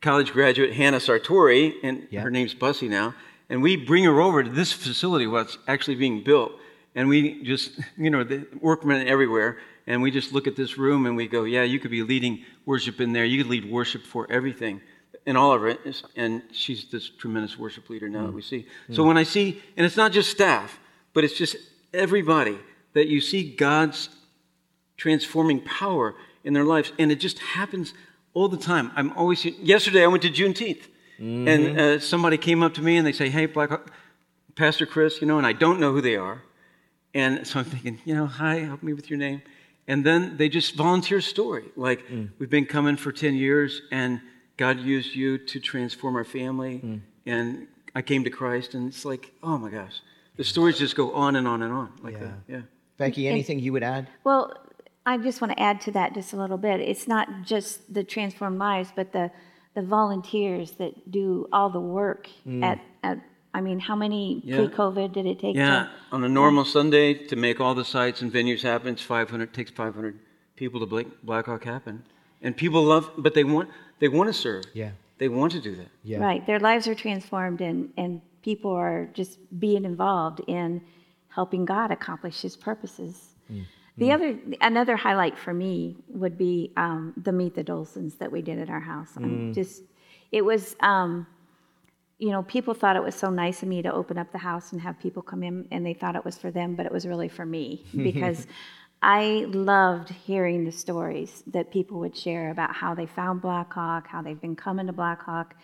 [0.04, 2.22] college graduate Hannah Sartori, and yep.
[2.22, 3.14] her name's Bussy now,
[3.48, 6.52] and we bring her over to this facility, what's actually being built,
[6.94, 11.06] and we just, you know, the workmen everywhere and we just look at this room
[11.06, 13.24] and we go, yeah, you could be leading worship in there.
[13.24, 14.80] You could lead worship for everything
[15.26, 16.02] in all of it.
[16.16, 18.26] And she's this tremendous worship leader now mm.
[18.26, 18.66] that we see.
[18.88, 18.96] Mm.
[18.96, 20.78] So when I see, and it's not just staff,
[21.12, 21.56] but it's just
[21.92, 22.58] everybody
[22.94, 24.08] that you see God's
[24.96, 26.14] transforming power
[26.44, 27.92] in their lives, and it just happens
[28.34, 28.92] all the time.
[28.96, 30.82] I'm always yesterday I went to Juneteenth,
[31.18, 31.48] mm-hmm.
[31.48, 33.70] and uh, somebody came up to me and they say, "Hey, Black
[34.56, 36.42] Pastor Chris," you know, and I don't know who they are,
[37.14, 39.42] and so I'm thinking, you know, hi, help me with your name.
[39.86, 41.64] And then they just volunteer story.
[41.76, 42.30] Like, mm.
[42.38, 44.20] we've been coming for 10 years, and
[44.56, 46.80] God used you to transform our family.
[46.82, 47.00] Mm.
[47.26, 50.00] And I came to Christ, and it's like, oh my gosh.
[50.36, 52.20] The stories just go on and on and on like yeah.
[52.20, 52.34] that.
[52.48, 52.60] Yeah.
[52.96, 54.08] Becky, anything you would add?
[54.24, 54.52] Well,
[55.06, 56.80] I just want to add to that just a little bit.
[56.80, 59.30] It's not just the transformed lives, but the,
[59.74, 62.64] the volunteers that do all the work mm.
[62.64, 63.18] at, at
[63.54, 64.56] I mean, how many yeah.
[64.56, 65.54] pre-COVID did it take?
[65.54, 69.02] Yeah, to, on a normal Sunday to make all the sites and venues happen, it's
[69.02, 70.18] 500 It takes 500
[70.56, 72.04] people to Blackhawk happen,
[72.42, 74.64] and people love, but they want they want to serve.
[74.72, 75.88] Yeah, they want to do that.
[76.02, 76.44] Yeah, right.
[76.44, 80.80] Their lives are transformed, and and people are just being involved in
[81.28, 83.34] helping God accomplish His purposes.
[83.50, 83.66] Mm.
[83.96, 84.14] The mm.
[84.14, 88.58] other, another highlight for me would be um, the Meet the Dolsons that we did
[88.58, 89.12] at our house.
[89.16, 89.54] Mm.
[89.54, 89.82] Just,
[90.32, 90.76] it was.
[90.80, 91.26] Um,
[92.16, 94.72] you know, people thought it was so nice of me to open up the house
[94.72, 97.06] and have people come in, and they thought it was for them, but it was
[97.06, 98.46] really for me because
[99.02, 104.22] I loved hearing the stories that people would share about how they found Blackhawk, how
[104.22, 105.54] they've been coming to Blackhawk.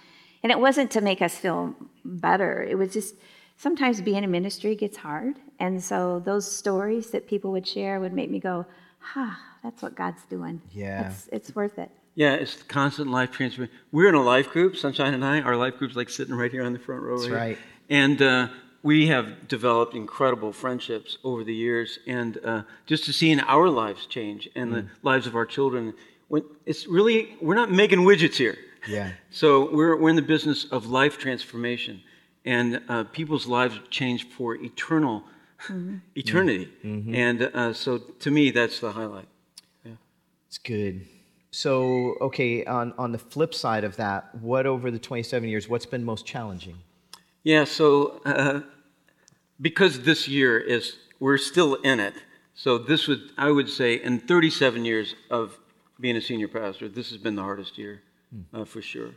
[0.42, 3.14] And it wasn't to make us feel better, it was just
[3.60, 5.36] sometimes being in ministry gets hard.
[5.58, 8.64] And so those stories that people would share would make me go,
[8.98, 10.62] ha, ah, that's what God's doing.
[10.72, 11.08] Yeah.
[11.08, 11.90] It's, it's worth it.
[12.14, 13.74] Yeah, it's constant life transformation.
[13.92, 15.42] We're in a life group, Sunshine and I.
[15.42, 17.18] Our life group's like sitting right here on the front row.
[17.18, 17.58] That's right.
[17.90, 18.48] And uh,
[18.82, 23.68] we have developed incredible friendships over the years, and uh, just to see in our
[23.68, 24.74] lives change and mm.
[24.74, 25.94] the lives of our children.
[26.28, 28.56] When it's really, we're not making widgets here.
[28.88, 29.12] Yeah.
[29.30, 32.02] So we're, we're in the business of life transformation,
[32.44, 35.24] and uh, people's lives change for eternal
[35.68, 35.96] mm-hmm.
[36.14, 36.68] eternity.
[36.84, 37.14] Mm-hmm.
[37.14, 39.28] And uh, so to me, that's the highlight.
[39.84, 39.92] Yeah.
[40.48, 41.06] It's good.
[41.50, 45.86] So, okay, on, on the flip side of that, what over the 27 years, what's
[45.86, 46.78] been most challenging?
[47.42, 48.60] Yeah, so uh,
[49.60, 52.14] because this year is, we're still in it.
[52.54, 55.58] So this would, I would say, in 37 years of
[55.98, 58.02] being a senior pastor, this has been the hardest year
[58.54, 59.10] uh, for sure.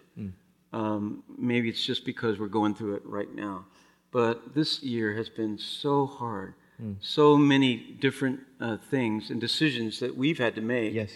[0.74, 3.66] Um, maybe it's just because we're going through it right now.
[4.12, 6.56] But this year has been so hard.
[7.00, 10.94] So many different uh, things and decisions that we've had to make.
[10.94, 11.12] Yes.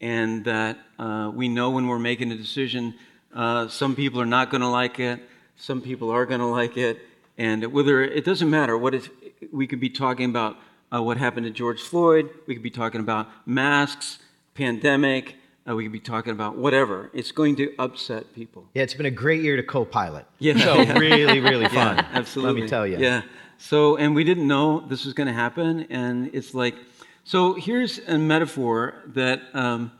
[0.00, 2.94] And that uh, we know when we're making a decision,
[3.34, 5.20] uh, some people are not going to like it,
[5.56, 7.00] some people are going to like it.
[7.36, 9.08] And whether it doesn't matter what it,
[9.52, 10.56] we could be talking about
[10.94, 14.18] uh, what happened to George Floyd, we could be talking about masks,
[14.54, 15.34] pandemic,
[15.68, 17.10] uh, we could be talking about whatever.
[17.12, 18.66] It's going to upset people.
[18.74, 20.26] Yeah, it's been a great year to co-pilot.
[20.38, 20.56] Yeah.
[20.58, 21.96] So really, really fun.
[21.96, 22.60] Yeah, absolutely.
[22.60, 22.98] Let me tell you.
[22.98, 23.22] Yeah.
[23.58, 26.76] So, and we didn't know this was going to happen, and it's like,
[27.24, 29.90] so here's a metaphor that, um,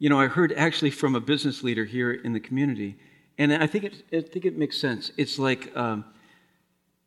[0.00, 2.96] you know, I heard actually from a business leader here in the community,
[3.38, 5.12] and I think it, I think it makes sense.
[5.16, 6.04] It's like um,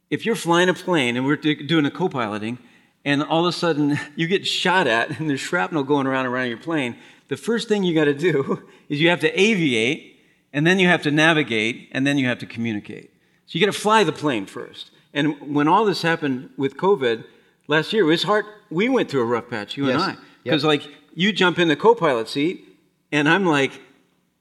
[0.10, 2.58] if you're flying a plane and we're doing a co-piloting,
[3.03, 6.47] and all of a sudden you get shot at, and there's shrapnel going around around
[6.47, 6.95] your plane.
[7.29, 10.13] The first thing you got to do is you have to aviate,
[10.53, 13.11] and then you have to navigate, and then you have to communicate.
[13.45, 14.91] So you got to fly the plane first.
[15.13, 17.23] And when all this happened with COVID
[17.67, 18.45] last year, it was hard.
[18.69, 20.01] We went through a rough patch, you and Yes.
[20.01, 20.19] I, Yep.
[20.43, 20.83] because like
[21.15, 22.63] you jump in the co-pilot seat,
[23.11, 23.71] and I'm like,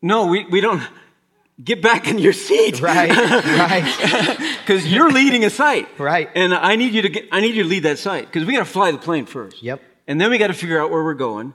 [0.03, 0.83] no, we, we don't.
[1.65, 4.57] Get back in your seat, Right, right.
[4.61, 6.29] Because you're leading a site, Right.
[6.35, 8.53] And I need you to get, I need you to lead that site because we
[8.53, 9.63] got to fly the plane first.
[9.63, 9.81] Yep.
[10.07, 11.55] And then we got to figure out where we're going,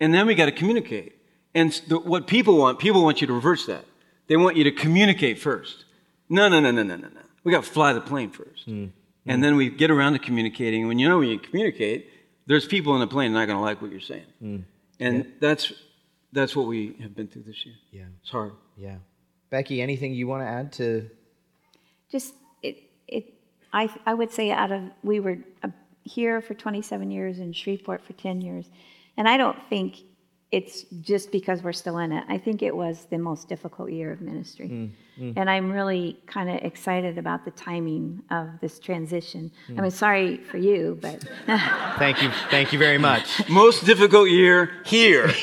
[0.00, 1.16] and then we got to communicate.
[1.54, 3.84] And the, what people want, people want you to reverse that.
[4.28, 5.84] They want you to communicate first.
[6.28, 7.20] No, no, no, no, no, no, no.
[7.42, 8.92] We got to fly the plane first, and
[9.26, 10.86] then we get around to communicating.
[10.86, 12.08] When you know when you communicate,
[12.46, 14.64] there's people in the plane not going to like what you're saying,
[15.00, 15.72] and that's
[16.32, 17.74] that's what we have been through this year.
[17.90, 18.04] Yeah.
[18.22, 18.52] It's hard.
[18.76, 18.96] Yeah.
[19.48, 21.10] Becky, anything you want to add to?
[22.10, 23.34] just it it
[23.72, 25.68] I I would say out of we were uh,
[26.02, 28.66] here for 27 years in Shreveport for 10 years,
[29.20, 29.98] and I don't think
[30.50, 32.24] it's just because we're still in it.
[32.26, 35.34] I think it was the most difficult year of ministry, mm, mm.
[35.36, 39.52] and I'm really kind of excited about the timing of this transition.
[39.68, 39.78] Mm.
[39.78, 41.22] I mean, sorry for you, but
[41.98, 42.30] Thank you.
[42.50, 43.46] Thank you very much.
[43.50, 45.26] Most difficult year here.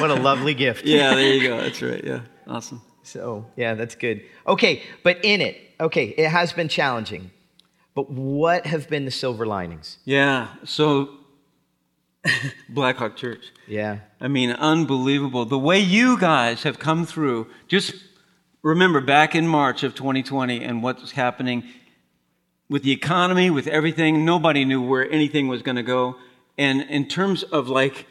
[0.00, 0.86] What a lovely gift.
[0.86, 1.58] yeah, there you go.
[1.58, 2.02] That's right.
[2.02, 2.80] Yeah, awesome.
[3.02, 4.22] So, yeah, that's good.
[4.46, 7.32] Okay, but in it, okay, it has been challenging.
[7.94, 9.98] But what have been the silver linings?
[10.06, 10.48] Yeah.
[10.64, 11.19] So,
[12.68, 13.52] Blackhawk Church.
[13.66, 13.98] Yeah.
[14.20, 15.44] I mean, unbelievable.
[15.44, 17.46] The way you guys have come through.
[17.68, 17.94] Just
[18.62, 21.64] remember back in March of 2020 and what's happening
[22.68, 24.24] with the economy, with everything.
[24.24, 26.16] Nobody knew where anything was going to go.
[26.58, 28.06] And in terms of like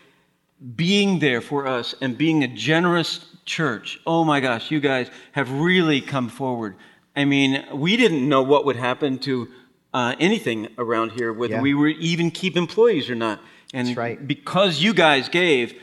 [0.75, 5.51] being there for us and being a generous church, oh my gosh, you guys have
[5.51, 6.75] really come forward.
[7.15, 9.47] I mean, we didn't know what would happen to
[9.93, 11.61] uh, anything around here, whether Yeah.
[11.61, 13.39] we were even keep employees or not.
[13.73, 14.27] And That's right.
[14.27, 15.73] because you guys gave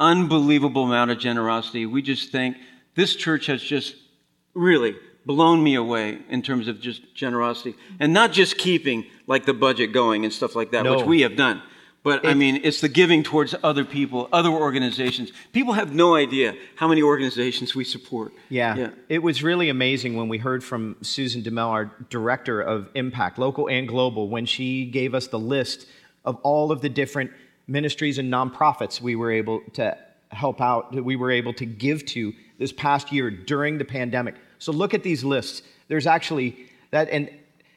[0.00, 2.56] unbelievable amount of generosity, we just think
[2.94, 3.94] this church has just
[4.54, 9.52] really blown me away in terms of just generosity and not just keeping like the
[9.52, 10.96] budget going and stuff like that, No.
[10.96, 11.62] which we have done.
[12.04, 15.32] But I mean, it's the giving towards other people, other organizations.
[15.52, 18.32] People have no idea how many organizations we support.
[18.48, 18.76] Yeah.
[18.76, 18.90] Yeah.
[19.10, 23.68] It was really amazing when we heard from Susan DeMel, our director of Impact, local
[23.68, 25.86] and global, when she gave us the list
[26.28, 27.30] of all of the different
[27.66, 29.96] ministries and nonprofits we were able to
[30.28, 34.34] help out, that we were able to give to this past year during the pandemic.
[34.58, 35.62] So look at these lists.
[35.88, 37.30] There's actually that, and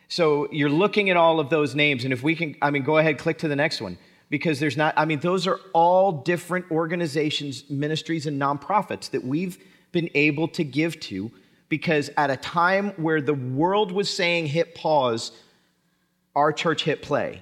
[0.10, 2.98] so you're looking at all of those names, and if we can, I mean, go
[2.98, 3.98] ahead, click to the next one.
[4.30, 9.58] Because there's not, I mean, those are all different organizations, ministries, and nonprofits that we've
[9.92, 11.32] been able to give to
[11.68, 15.32] because at a time where the world was saying hit pause,
[16.34, 17.42] our church hit play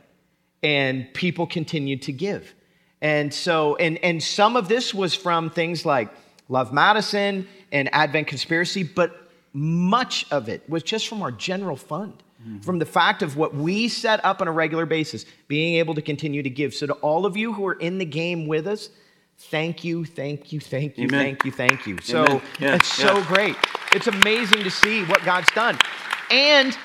[0.63, 2.54] and people continued to give.
[3.02, 6.10] And so, and, and some of this was from things like
[6.50, 12.22] Love Madison and Advent Conspiracy, but much of it was just from our general fund,
[12.41, 12.60] mm-hmm.
[12.60, 16.02] from the fact of what we set up on a regular basis, being able to
[16.02, 16.74] continue to give.
[16.74, 18.89] So, to all of you who are in the game with us,
[19.38, 21.24] thank you, thank you, thank you, Amen.
[21.24, 21.98] thank you, thank you.
[22.04, 23.56] So, Yeah, it's so great.
[23.93, 25.78] It's amazing to see what God's done.
[26.30, 26.78] And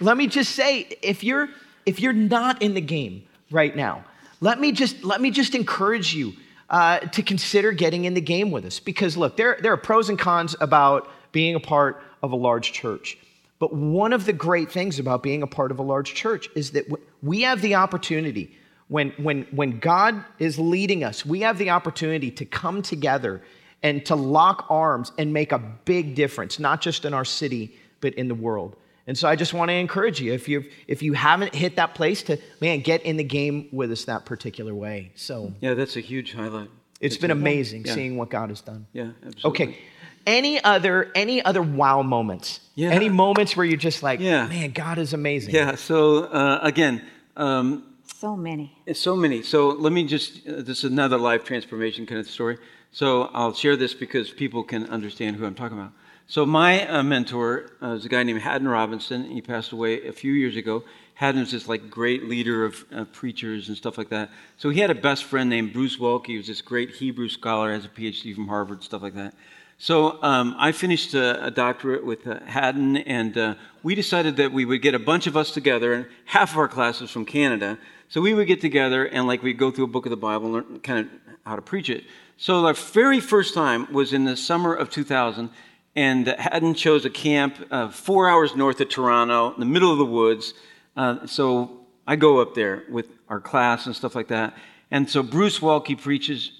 [0.00, 1.48] let me just say, if you're
[1.86, 4.04] if you're not in the game right now,
[4.40, 6.32] let me just let me just encourage you
[6.70, 8.80] uh, to consider getting in the game with us.
[8.80, 12.72] Because look, there there are pros and cons about being a part of a large
[12.72, 13.18] church.
[13.58, 16.72] But one of the great things about being a part of a large church is
[16.72, 16.86] that
[17.22, 18.56] we have the opportunity
[18.88, 23.40] when, when, when God is leading us, we have the opportunity to come together
[23.82, 28.12] and to lock arms and make a big difference, not just in our city, but
[28.14, 28.76] in the world.
[29.06, 31.94] And so I just want to encourage you if you if you haven't hit that
[31.94, 35.10] place to man get in the game with us that particular way.
[35.16, 36.68] So Yeah, that's a huge highlight.
[37.00, 37.94] it's been amazing Yeah.
[37.94, 38.86] seeing what God has done.
[38.92, 39.50] Yeah, absolutely.
[39.50, 39.78] Okay.
[40.24, 42.60] Any other any other wow moments?
[42.76, 42.90] Yeah.
[42.90, 44.46] Any moments where you're just like, Yeah.
[44.46, 45.52] man, God is amazing.
[45.54, 47.02] Yeah, so uh, again,
[47.36, 48.72] um, So many.
[48.92, 49.42] So many.
[49.42, 52.56] So let me just, uh, this is another life transformation kind of story.
[52.92, 55.92] So I'll share this because people can understand who I'm talking about.
[56.26, 59.30] So my uh, mentor uh, is a guy named Haddon Robinson.
[59.30, 60.84] He passed away a few years ago.
[61.14, 64.30] Haddon Haddon's this like great leader of uh, preachers and stuff like that.
[64.56, 66.26] So he had a best friend named Bruce Waltke.
[66.26, 69.34] He was this great Hebrew scholar, has a PhD from Harvard, stuff like that.
[69.78, 74.52] So um, I finished a, a doctorate with uh, Haddon, and uh, we decided that
[74.52, 77.24] we would get a bunch of us together, and half of our class was from
[77.24, 77.78] Canada.
[78.08, 80.44] So we would get together and like we'd go through a book of the Bible
[80.46, 82.04] and learn kind of how to preach it.
[82.36, 85.48] So our very first time was in the summer of 2000,
[85.94, 89.98] and Haddon chose a camp uh, four hours north of Toronto, in the middle of
[89.98, 90.54] the woods.
[90.96, 94.56] Uh, so I go up there with our class and stuff like that.
[94.90, 96.52] And so Bruce Waltke preaches,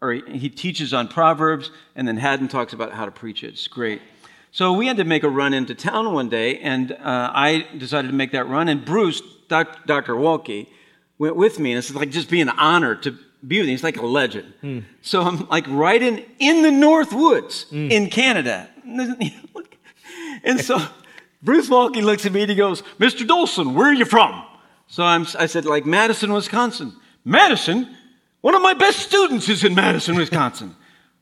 [0.00, 3.48] or he teaches on Proverbs, and then Haddon talks about how to preach it.
[3.48, 4.00] It's great.
[4.50, 6.96] So we had to make a run into town one day, and uh,
[7.34, 8.68] I decided to make that run.
[8.68, 10.14] And Bruce, doc, Dr.
[10.14, 10.66] Waltke,
[11.18, 13.70] went with me, and it's like just being an honor to be with him.
[13.70, 14.52] He's like a legend.
[14.60, 14.80] Hmm.
[15.02, 17.90] So I'm like right in in the North Woods hmm.
[17.90, 18.68] in Canada,
[20.44, 20.78] and so
[21.42, 23.26] Bruce Waltke looks at me and he goes, "Mr.
[23.26, 24.44] Dolson, where are you from?"
[24.88, 26.96] So I'm, I said, like Madison, Wisconsin.
[27.24, 27.94] Madison?
[28.40, 30.74] One of my best students is in Madison, Wisconsin.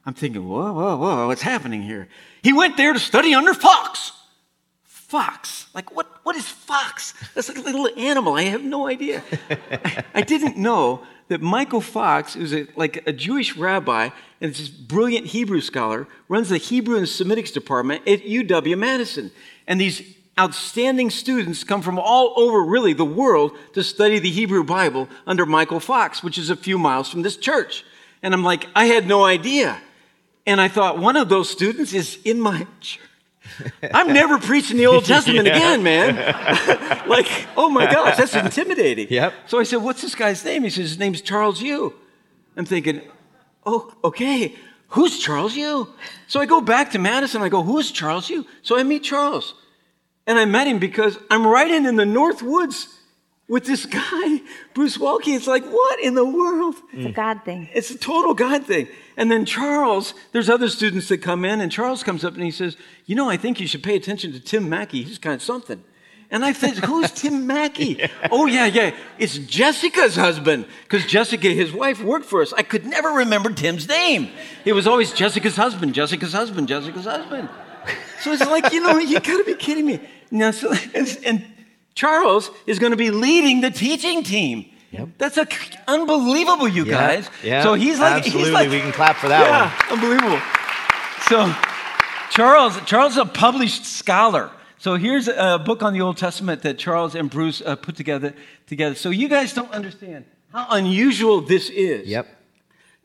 [0.04, 2.08] I'm thinking, whoa, whoa, whoa, what's happening here?
[2.42, 4.12] He went there to study under Fox.
[4.84, 5.66] Fox.
[5.74, 7.12] Like, what, what is fox?
[7.34, 8.34] That's like a little animal.
[8.34, 9.22] I have no idea.
[9.50, 14.10] I, I didn't know that Michael Fox, who's a, like a Jewish rabbi
[14.40, 19.30] and this brilliant Hebrew scholar, runs the Hebrew and Semitics department at UW Madison.
[19.66, 24.62] And these outstanding students come from all over, really, the world to study the Hebrew
[24.62, 27.84] Bible under Michael Fox, which is a few miles from this church.
[28.22, 29.80] And I'm like, I had no idea.
[30.46, 33.00] And I thought, one of those students is in my church.
[33.92, 36.16] I'm never preaching the Old Testament again, man.
[37.08, 39.08] like, oh my gosh, that's intimidating.
[39.10, 39.34] Yep.
[39.46, 40.64] So I said, What's this guy's name?
[40.64, 41.94] He says, His name's Charles Yu.
[42.56, 43.02] I'm thinking,
[43.64, 44.54] Oh, okay.
[44.88, 45.88] Who's Charles Yu?
[46.28, 47.42] So I go back to Madison.
[47.42, 48.46] I go, Who's Charles Yu?
[48.62, 49.54] So I meet Charles.
[50.26, 52.88] And I met him because I'm riding in the North Woods
[53.48, 54.40] with this guy,
[54.74, 55.34] Bruce Waltke.
[55.34, 56.74] It's like, what in the world?
[56.92, 57.68] It's a God thing.
[57.72, 58.88] It's a total God thing.
[59.16, 62.50] And then Charles, there's other students that come in, and Charles comes up and he
[62.50, 65.02] says, You know, I think you should pay attention to Tim Mackie.
[65.02, 65.82] He's kind of something.
[66.28, 68.10] And I said, Who's Tim Mackie?
[68.32, 68.94] Oh, yeah, yeah.
[69.18, 70.66] It's Jessica's husband.
[70.82, 72.52] Because Jessica, his wife, worked for us.
[72.52, 74.30] I could never remember Tim's name.
[74.64, 77.48] It was always Jessica's husband, Jessica's husband, Jessica's husband.
[78.20, 80.00] So it's like, you know, you gotta be kidding me.
[80.32, 81.44] Now, so, and, and
[81.96, 84.66] Charles is gonna be leading the teaching team.
[84.92, 85.08] Yep.
[85.18, 85.48] That's a,
[85.88, 87.28] unbelievable, you guys.
[87.42, 87.62] Yeah.
[87.64, 88.44] So he's like, absolutely.
[88.44, 90.40] he's like, we can clap for that yeah, unbelievable.
[91.28, 91.52] So
[92.30, 94.50] Charles, Charles is a published scholar.
[94.78, 98.34] So here's a book on the Old Testament that Charles and Bruce uh, put together.
[98.66, 98.94] Together.
[98.94, 102.06] So you guys don't understand how unusual this is.
[102.06, 102.28] Yep.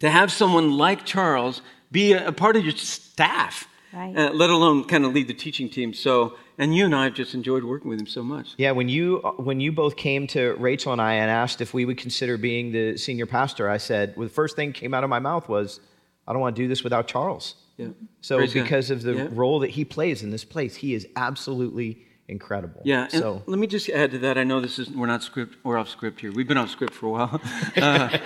[0.02, 4.16] To have someone like Charles be a, a part of your staff, Right.
[4.16, 5.94] uh, let alone kind of lead the teaching team.
[5.94, 8.54] So, and you and I have just enjoyed working with him so much.
[8.58, 11.86] Yeah, when you when you both came to Rachel and I and asked if we
[11.86, 15.10] would consider being the senior pastor, I said, well, the first thing came out of
[15.10, 15.80] my mouth was,
[16.28, 17.56] I don't want to do this without Charles.
[17.78, 17.88] Yeah.
[18.22, 18.64] So Praise God.
[18.64, 19.28] because of the Yeah.
[19.32, 22.82] role that he plays in this place, he is absolutely incredible.
[22.86, 24.38] Yeah, So let me just add to that.
[24.38, 26.32] I know this is we're not script, we're off script here.
[26.32, 27.42] We've been off script for a while,
[27.78, 28.18] uh,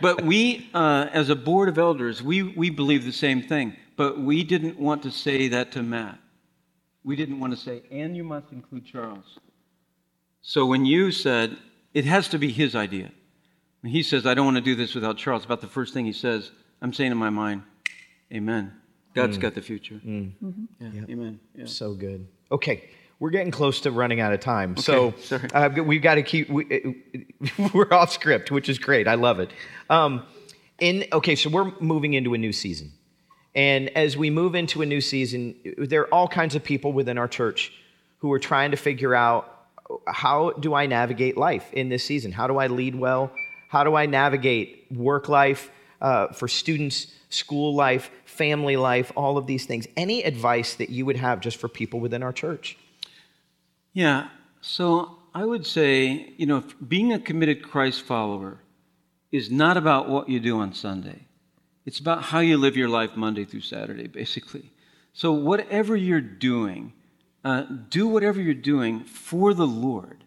[0.00, 3.74] but we, uh, as a board of elders, we we believe the same thing.
[3.96, 6.18] But we didn't want to say that to Matt.
[7.04, 9.38] We didn't want to say, and you must include Charles.
[10.42, 11.56] So when you said
[11.94, 13.10] it has to be his idea,
[13.80, 16.04] when he says, "I don't want to do this without Charles," about the first thing
[16.06, 16.50] he says,
[16.82, 17.62] I'm saying in my mind,
[18.32, 18.72] "Amen."
[19.14, 20.00] God's got the future.
[20.04, 21.40] Yeah, Amen.
[21.54, 21.66] Yeah.
[21.66, 22.28] so good.
[22.52, 22.84] Okay,
[23.18, 24.76] we're getting close to running out of time.
[24.76, 25.12] so
[25.52, 26.48] uh, we've got to keep.
[26.48, 27.02] We,
[27.74, 29.08] we're off script, which is great.
[29.08, 29.50] I love it.
[29.90, 30.24] Um,
[30.78, 32.92] in okay, so we're moving into a new season,
[33.54, 37.18] and as we move into a new season, there are all kinds of people within
[37.18, 37.72] our church
[38.18, 39.54] who are trying to figure out
[40.06, 42.32] how do I navigate life in this season?
[42.32, 43.32] How do I lead well?
[43.68, 45.70] How do I navigate work life
[46.00, 49.86] uh, for students, school life, family life, all of these things?
[49.96, 52.76] Any advice that you would have just for people within our church?
[53.92, 54.28] Yeah.
[54.60, 58.58] So I would say, you know, being a committed Christ follower
[59.32, 61.27] is not about what you do on Sunday.
[61.88, 64.72] It's about how you live your life Monday through Saturday, basically.
[65.14, 66.92] So whatever you're doing,
[67.42, 70.22] uh, do whatever you're doing for the Lord.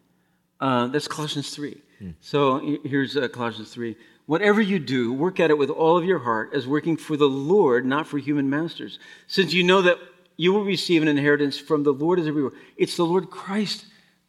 [0.59, 1.80] Uh, that's Colossians 3.
[2.20, 3.95] So here's uh, Colossians 3.
[4.26, 7.30] Whatever you do, work at it with all of your heart as working for the
[7.30, 8.97] Lord, not for human masters,
[9.28, 9.99] since you know that
[10.38, 12.53] you will receive an inheritance from the Lord as a reward.
[12.76, 13.86] It's the Lord Christ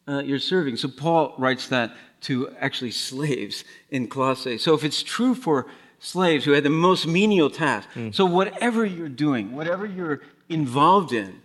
[0.07, 0.77] uh, you're serving.
[0.77, 4.59] So Paul writes that to actually slaves in Colossae.
[4.59, 5.67] So if it's true for
[6.03, 8.11] slaves who had the most menial task, hmm.
[8.11, 11.41] so whatever you're doing, whatever you're involved in,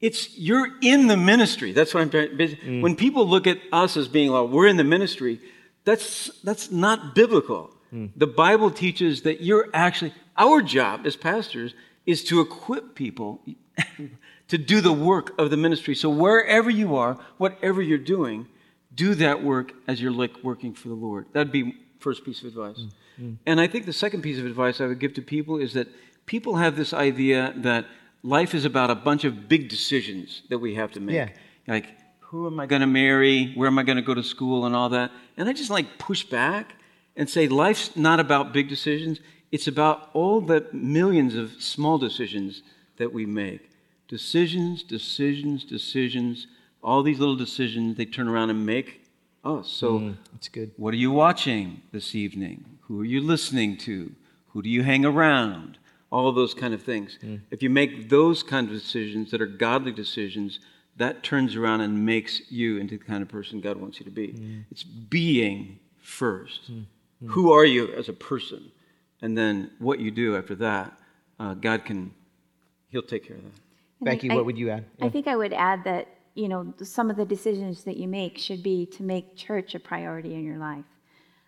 [0.00, 1.72] it's you're in the ministry.
[1.72, 2.56] That's what I'm trying.
[2.56, 2.80] Hmm.
[2.82, 5.40] When people look at us as being like we're in the ministry,
[5.84, 7.70] that's that's not biblical.
[7.90, 8.06] Hmm.
[8.16, 11.74] The Bible teaches that you're actually our job as pastors
[12.04, 13.40] is to equip people
[14.48, 15.94] to do the work of the ministry.
[15.94, 18.48] So wherever you are, whatever you're doing,
[18.94, 21.26] do that work as you're like working for the Lord.
[21.32, 22.80] That'd be first piece of advice.
[23.20, 23.36] Mm.
[23.46, 25.88] And I think the second piece of advice I would give to people is that
[26.26, 27.86] people have this idea that
[28.22, 31.14] life is about a bunch of big decisions that we have to make.
[31.14, 31.28] Yeah.
[31.66, 31.86] Like,
[32.20, 33.52] who am I going to marry?
[33.54, 35.12] Where am I going to go to school and all that?
[35.36, 36.74] And I just like push back
[37.16, 39.20] and say life's not about big decisions.
[39.52, 42.62] It's about all the millions of small decisions
[42.96, 43.70] that we make.
[44.08, 46.48] Decisions, decisions, decisions.
[46.82, 49.02] All these little decisions, they turn around and make
[49.44, 49.68] us.
[49.68, 50.72] So, mm, That's good.
[50.76, 52.64] what are you watching this evening?
[52.88, 54.12] Who are you listening to?
[54.48, 55.78] Who do you hang around?
[56.12, 57.18] All of those kind of things.
[57.22, 57.40] Mm.
[57.50, 60.60] If you make those kind of decisions that are godly decisions,
[60.96, 64.10] that turns around and makes you into the kind of person God wants you to
[64.12, 64.28] be.
[64.28, 64.64] Mm.
[64.70, 66.70] It's being first.
[66.70, 66.84] Mm.
[67.26, 68.70] Who are you as a person?
[69.22, 70.92] And then what you do after that,
[71.40, 72.12] uh, God can,
[72.90, 73.52] He'll take care of that.
[74.00, 74.84] And Becky, I- what would you add?
[75.00, 78.38] I think I would add that, you know, some of the decisions that you make
[78.38, 80.84] should be to make church a priority in your life.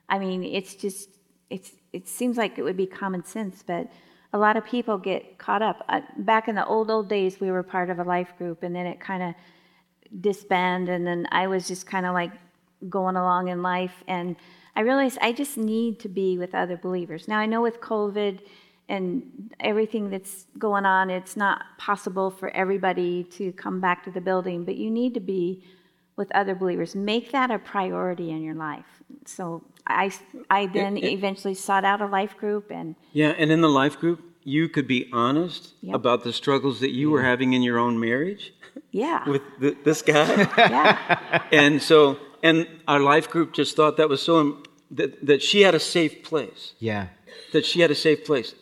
[0.09, 1.11] I mean, it's just,
[1.51, 3.89] it's, it seems like it would be common sense, but
[4.33, 5.85] a lot of people get caught up.
[5.89, 8.75] Uh, back in the old, old days, we were part of a life group, and
[8.75, 9.35] then it kind of
[10.21, 12.33] disbanded, and then I was just kind of like
[12.89, 14.05] going along in life.
[14.07, 14.37] And
[14.75, 17.29] I realized I just need to be with other believers.
[17.29, 18.41] Now, I know with COVID
[18.89, 24.21] and everything that's going on, it's not possible for everybody to come back to the
[24.21, 25.65] building, but you need to be
[26.17, 26.95] with other believers.
[26.95, 28.96] Make that a priority in your life.
[29.25, 30.11] So I,
[30.51, 34.21] I then eventually sought out a life group and Yeah, and in the life group,
[34.45, 35.95] you could be honest Yep.
[35.95, 38.53] about the struggles that you were having in your own marriage
[38.91, 40.27] yeah, with th this guy.
[40.59, 45.43] yeah, and so, and our life group just thought that was so, im- that, that
[45.43, 47.09] she had a safe place, Yeah.
[47.53, 48.55] that she had a safe place.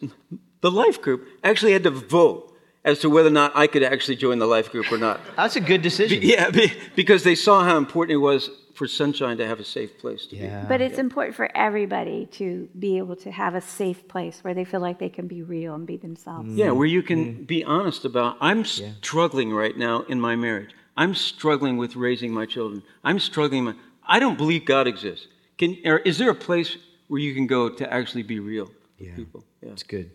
[0.61, 2.42] The life group actually had to vote
[2.84, 5.20] as to whether or not I could actually join the life group or not.
[5.36, 6.20] That's a good decision.
[6.34, 9.99] Yeah, be- because they saw how important it was for Sunshine to have a safe
[9.99, 10.51] place to be.
[10.68, 14.64] But it's important for everybody to be able to have a safe place where they
[14.64, 16.51] feel like they can be real and be themselves.
[16.55, 20.70] Yeah, where you can be honest about, I'm struggling right now in my marriage.
[20.97, 22.83] I'm struggling with raising my children.
[23.03, 23.64] I'm struggling.
[23.64, 23.75] My,
[24.07, 25.27] I don't believe God exists.
[25.57, 26.77] Can, or is there a place
[27.09, 28.66] where you can go to actually be real
[28.99, 29.14] with Yeah.
[29.14, 29.45] people?
[29.62, 29.70] Yeah.
[29.70, 30.11] That's good.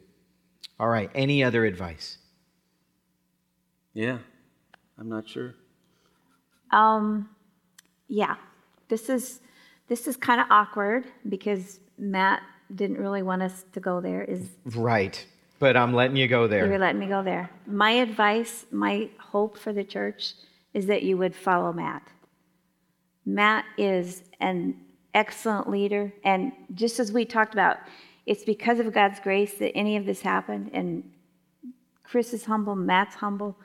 [0.79, 1.09] All right.
[1.15, 2.17] Any other advice?
[3.93, 4.19] Yeah.
[4.97, 5.55] I'm not sure.
[6.71, 7.29] Um,
[8.07, 8.35] yeah,
[8.89, 9.39] this is
[9.87, 12.41] this is kind of awkward because Matt
[12.73, 14.23] didn't really want us to go there.
[14.23, 15.25] Is Right.
[15.57, 16.65] But I'm letting you go there.
[16.67, 17.49] you're letting me go there?
[17.67, 20.33] My advice, my hope for the church
[20.73, 22.03] is that you would follow Matt.
[23.25, 24.75] Matt is an
[25.13, 27.77] excellent leader, and just as we talked about,
[28.25, 30.69] it's because of God's grace that any of this happened.
[30.71, 31.11] And
[32.03, 33.57] Chris is humble, Matt's humble.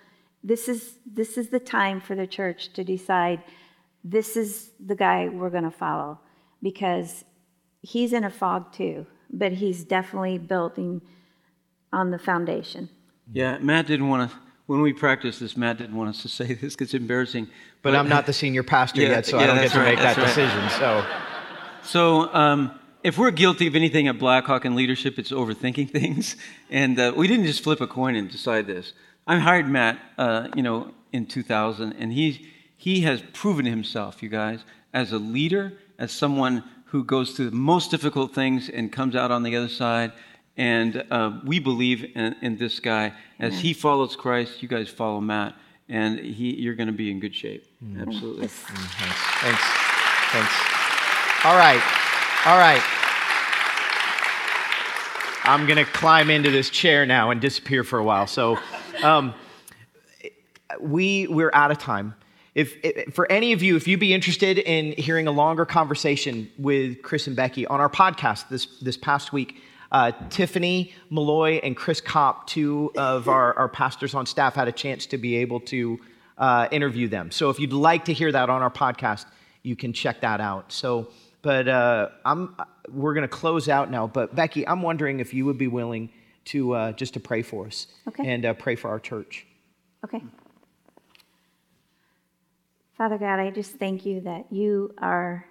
[0.42, 3.42] This is this is the time for the church to decide
[4.04, 6.20] this is the guy we're going to follow
[6.62, 7.24] because
[7.82, 11.00] he's in a fog too, but he's definitely building
[11.92, 12.88] on the foundation.
[13.32, 14.36] Yeah, Matt didn't want to,
[14.66, 17.48] when we practiced this, Matt didn't want us to say this because it's embarrassing.
[17.82, 19.98] But I'm not the senior pastor Yeah, yet, so I don't get to right, make
[19.98, 20.26] that right.
[20.26, 20.70] decision.
[20.70, 21.04] So
[21.82, 26.36] So, um, if we're guilty of anything at Blackhawk in leadership, it's overthinking things.
[26.70, 28.94] And uh, we didn't just flip a coin and decide this.
[29.26, 32.48] I hired Matt, uh, you know, in 2000, and he
[32.84, 34.60] he has proven himself, you guys,
[34.92, 39.30] as a leader, as someone who goes through the most difficult things and comes out
[39.30, 40.12] on the other side.
[40.58, 43.14] And uh, we believe in, in this guy.
[43.40, 45.54] As he follows Christ, you guys follow Matt,
[45.88, 47.64] and he, you're going to be in good shape.
[47.98, 48.48] Absolutely.
[48.48, 49.18] thanks.
[49.40, 49.62] Thanks.
[50.30, 50.54] Thanks.
[51.46, 51.82] All right.
[52.44, 52.82] All right.
[55.44, 58.26] I'm going to climb into this chair now and disappear for a while.
[58.26, 58.58] So
[59.02, 59.32] um,
[60.78, 62.14] we, we're out of time.
[62.54, 66.50] If, if, for any of you, if you'd be interested in hearing a longer conversation
[66.58, 69.56] with Chris and Becky on our podcast this, this past week,
[69.90, 74.72] uh, Tiffany Malloy and Chris Kopp, two of our, our pastors on staff, had a
[74.72, 75.98] chance to be able to
[76.38, 77.30] uh, interview them.
[77.30, 79.26] So if you'd like to hear that on our podcast,
[79.62, 80.72] you can check that out.
[80.72, 81.08] So,
[81.42, 82.56] but uh, I'm,
[82.88, 84.06] we're going to close out now.
[84.06, 86.10] But Becky, I'm wondering if you would be willing
[86.46, 88.26] to uh, just to pray for us Okay.
[88.28, 89.46] and uh, pray for our church.
[90.04, 90.22] Okay.
[92.96, 95.44] Father God, I just thank you that you are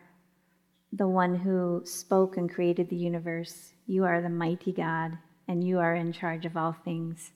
[0.94, 3.74] the one who spoke and created the universe.
[3.86, 5.18] You are the mighty God,
[5.50, 7.32] and you are in charge of all things.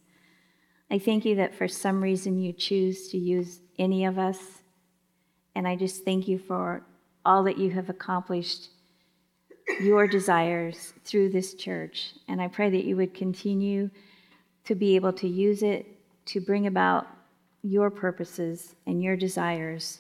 [0.89, 4.39] I thank you that for some reason you choose to use any of us.
[5.55, 6.84] And I just thank you for
[7.26, 8.70] all that you have accomplished,
[9.82, 12.14] your desires through this church.
[12.30, 13.89] And I pray that you would continue
[14.64, 15.86] to be able to use it
[16.28, 17.08] to bring about
[17.62, 19.99] your purposes and your desires.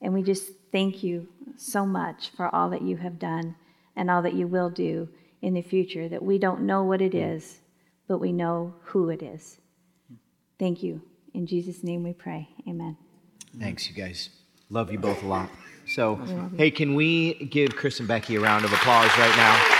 [0.00, 3.56] And we just thank you so much for all that you have done
[3.96, 5.08] and all that you will do
[5.42, 7.60] in the future, that we don't know what it is,
[8.06, 9.58] but we know who it is.
[10.58, 11.02] Thank you.
[11.34, 12.48] In Jesus' name we pray.
[12.68, 12.96] Amen.
[13.58, 14.30] Thanks, you guys.
[14.70, 15.50] Love you both a lot.
[15.86, 16.16] So,
[16.56, 19.77] hey, can we give Chris and Becky a round of applause right now?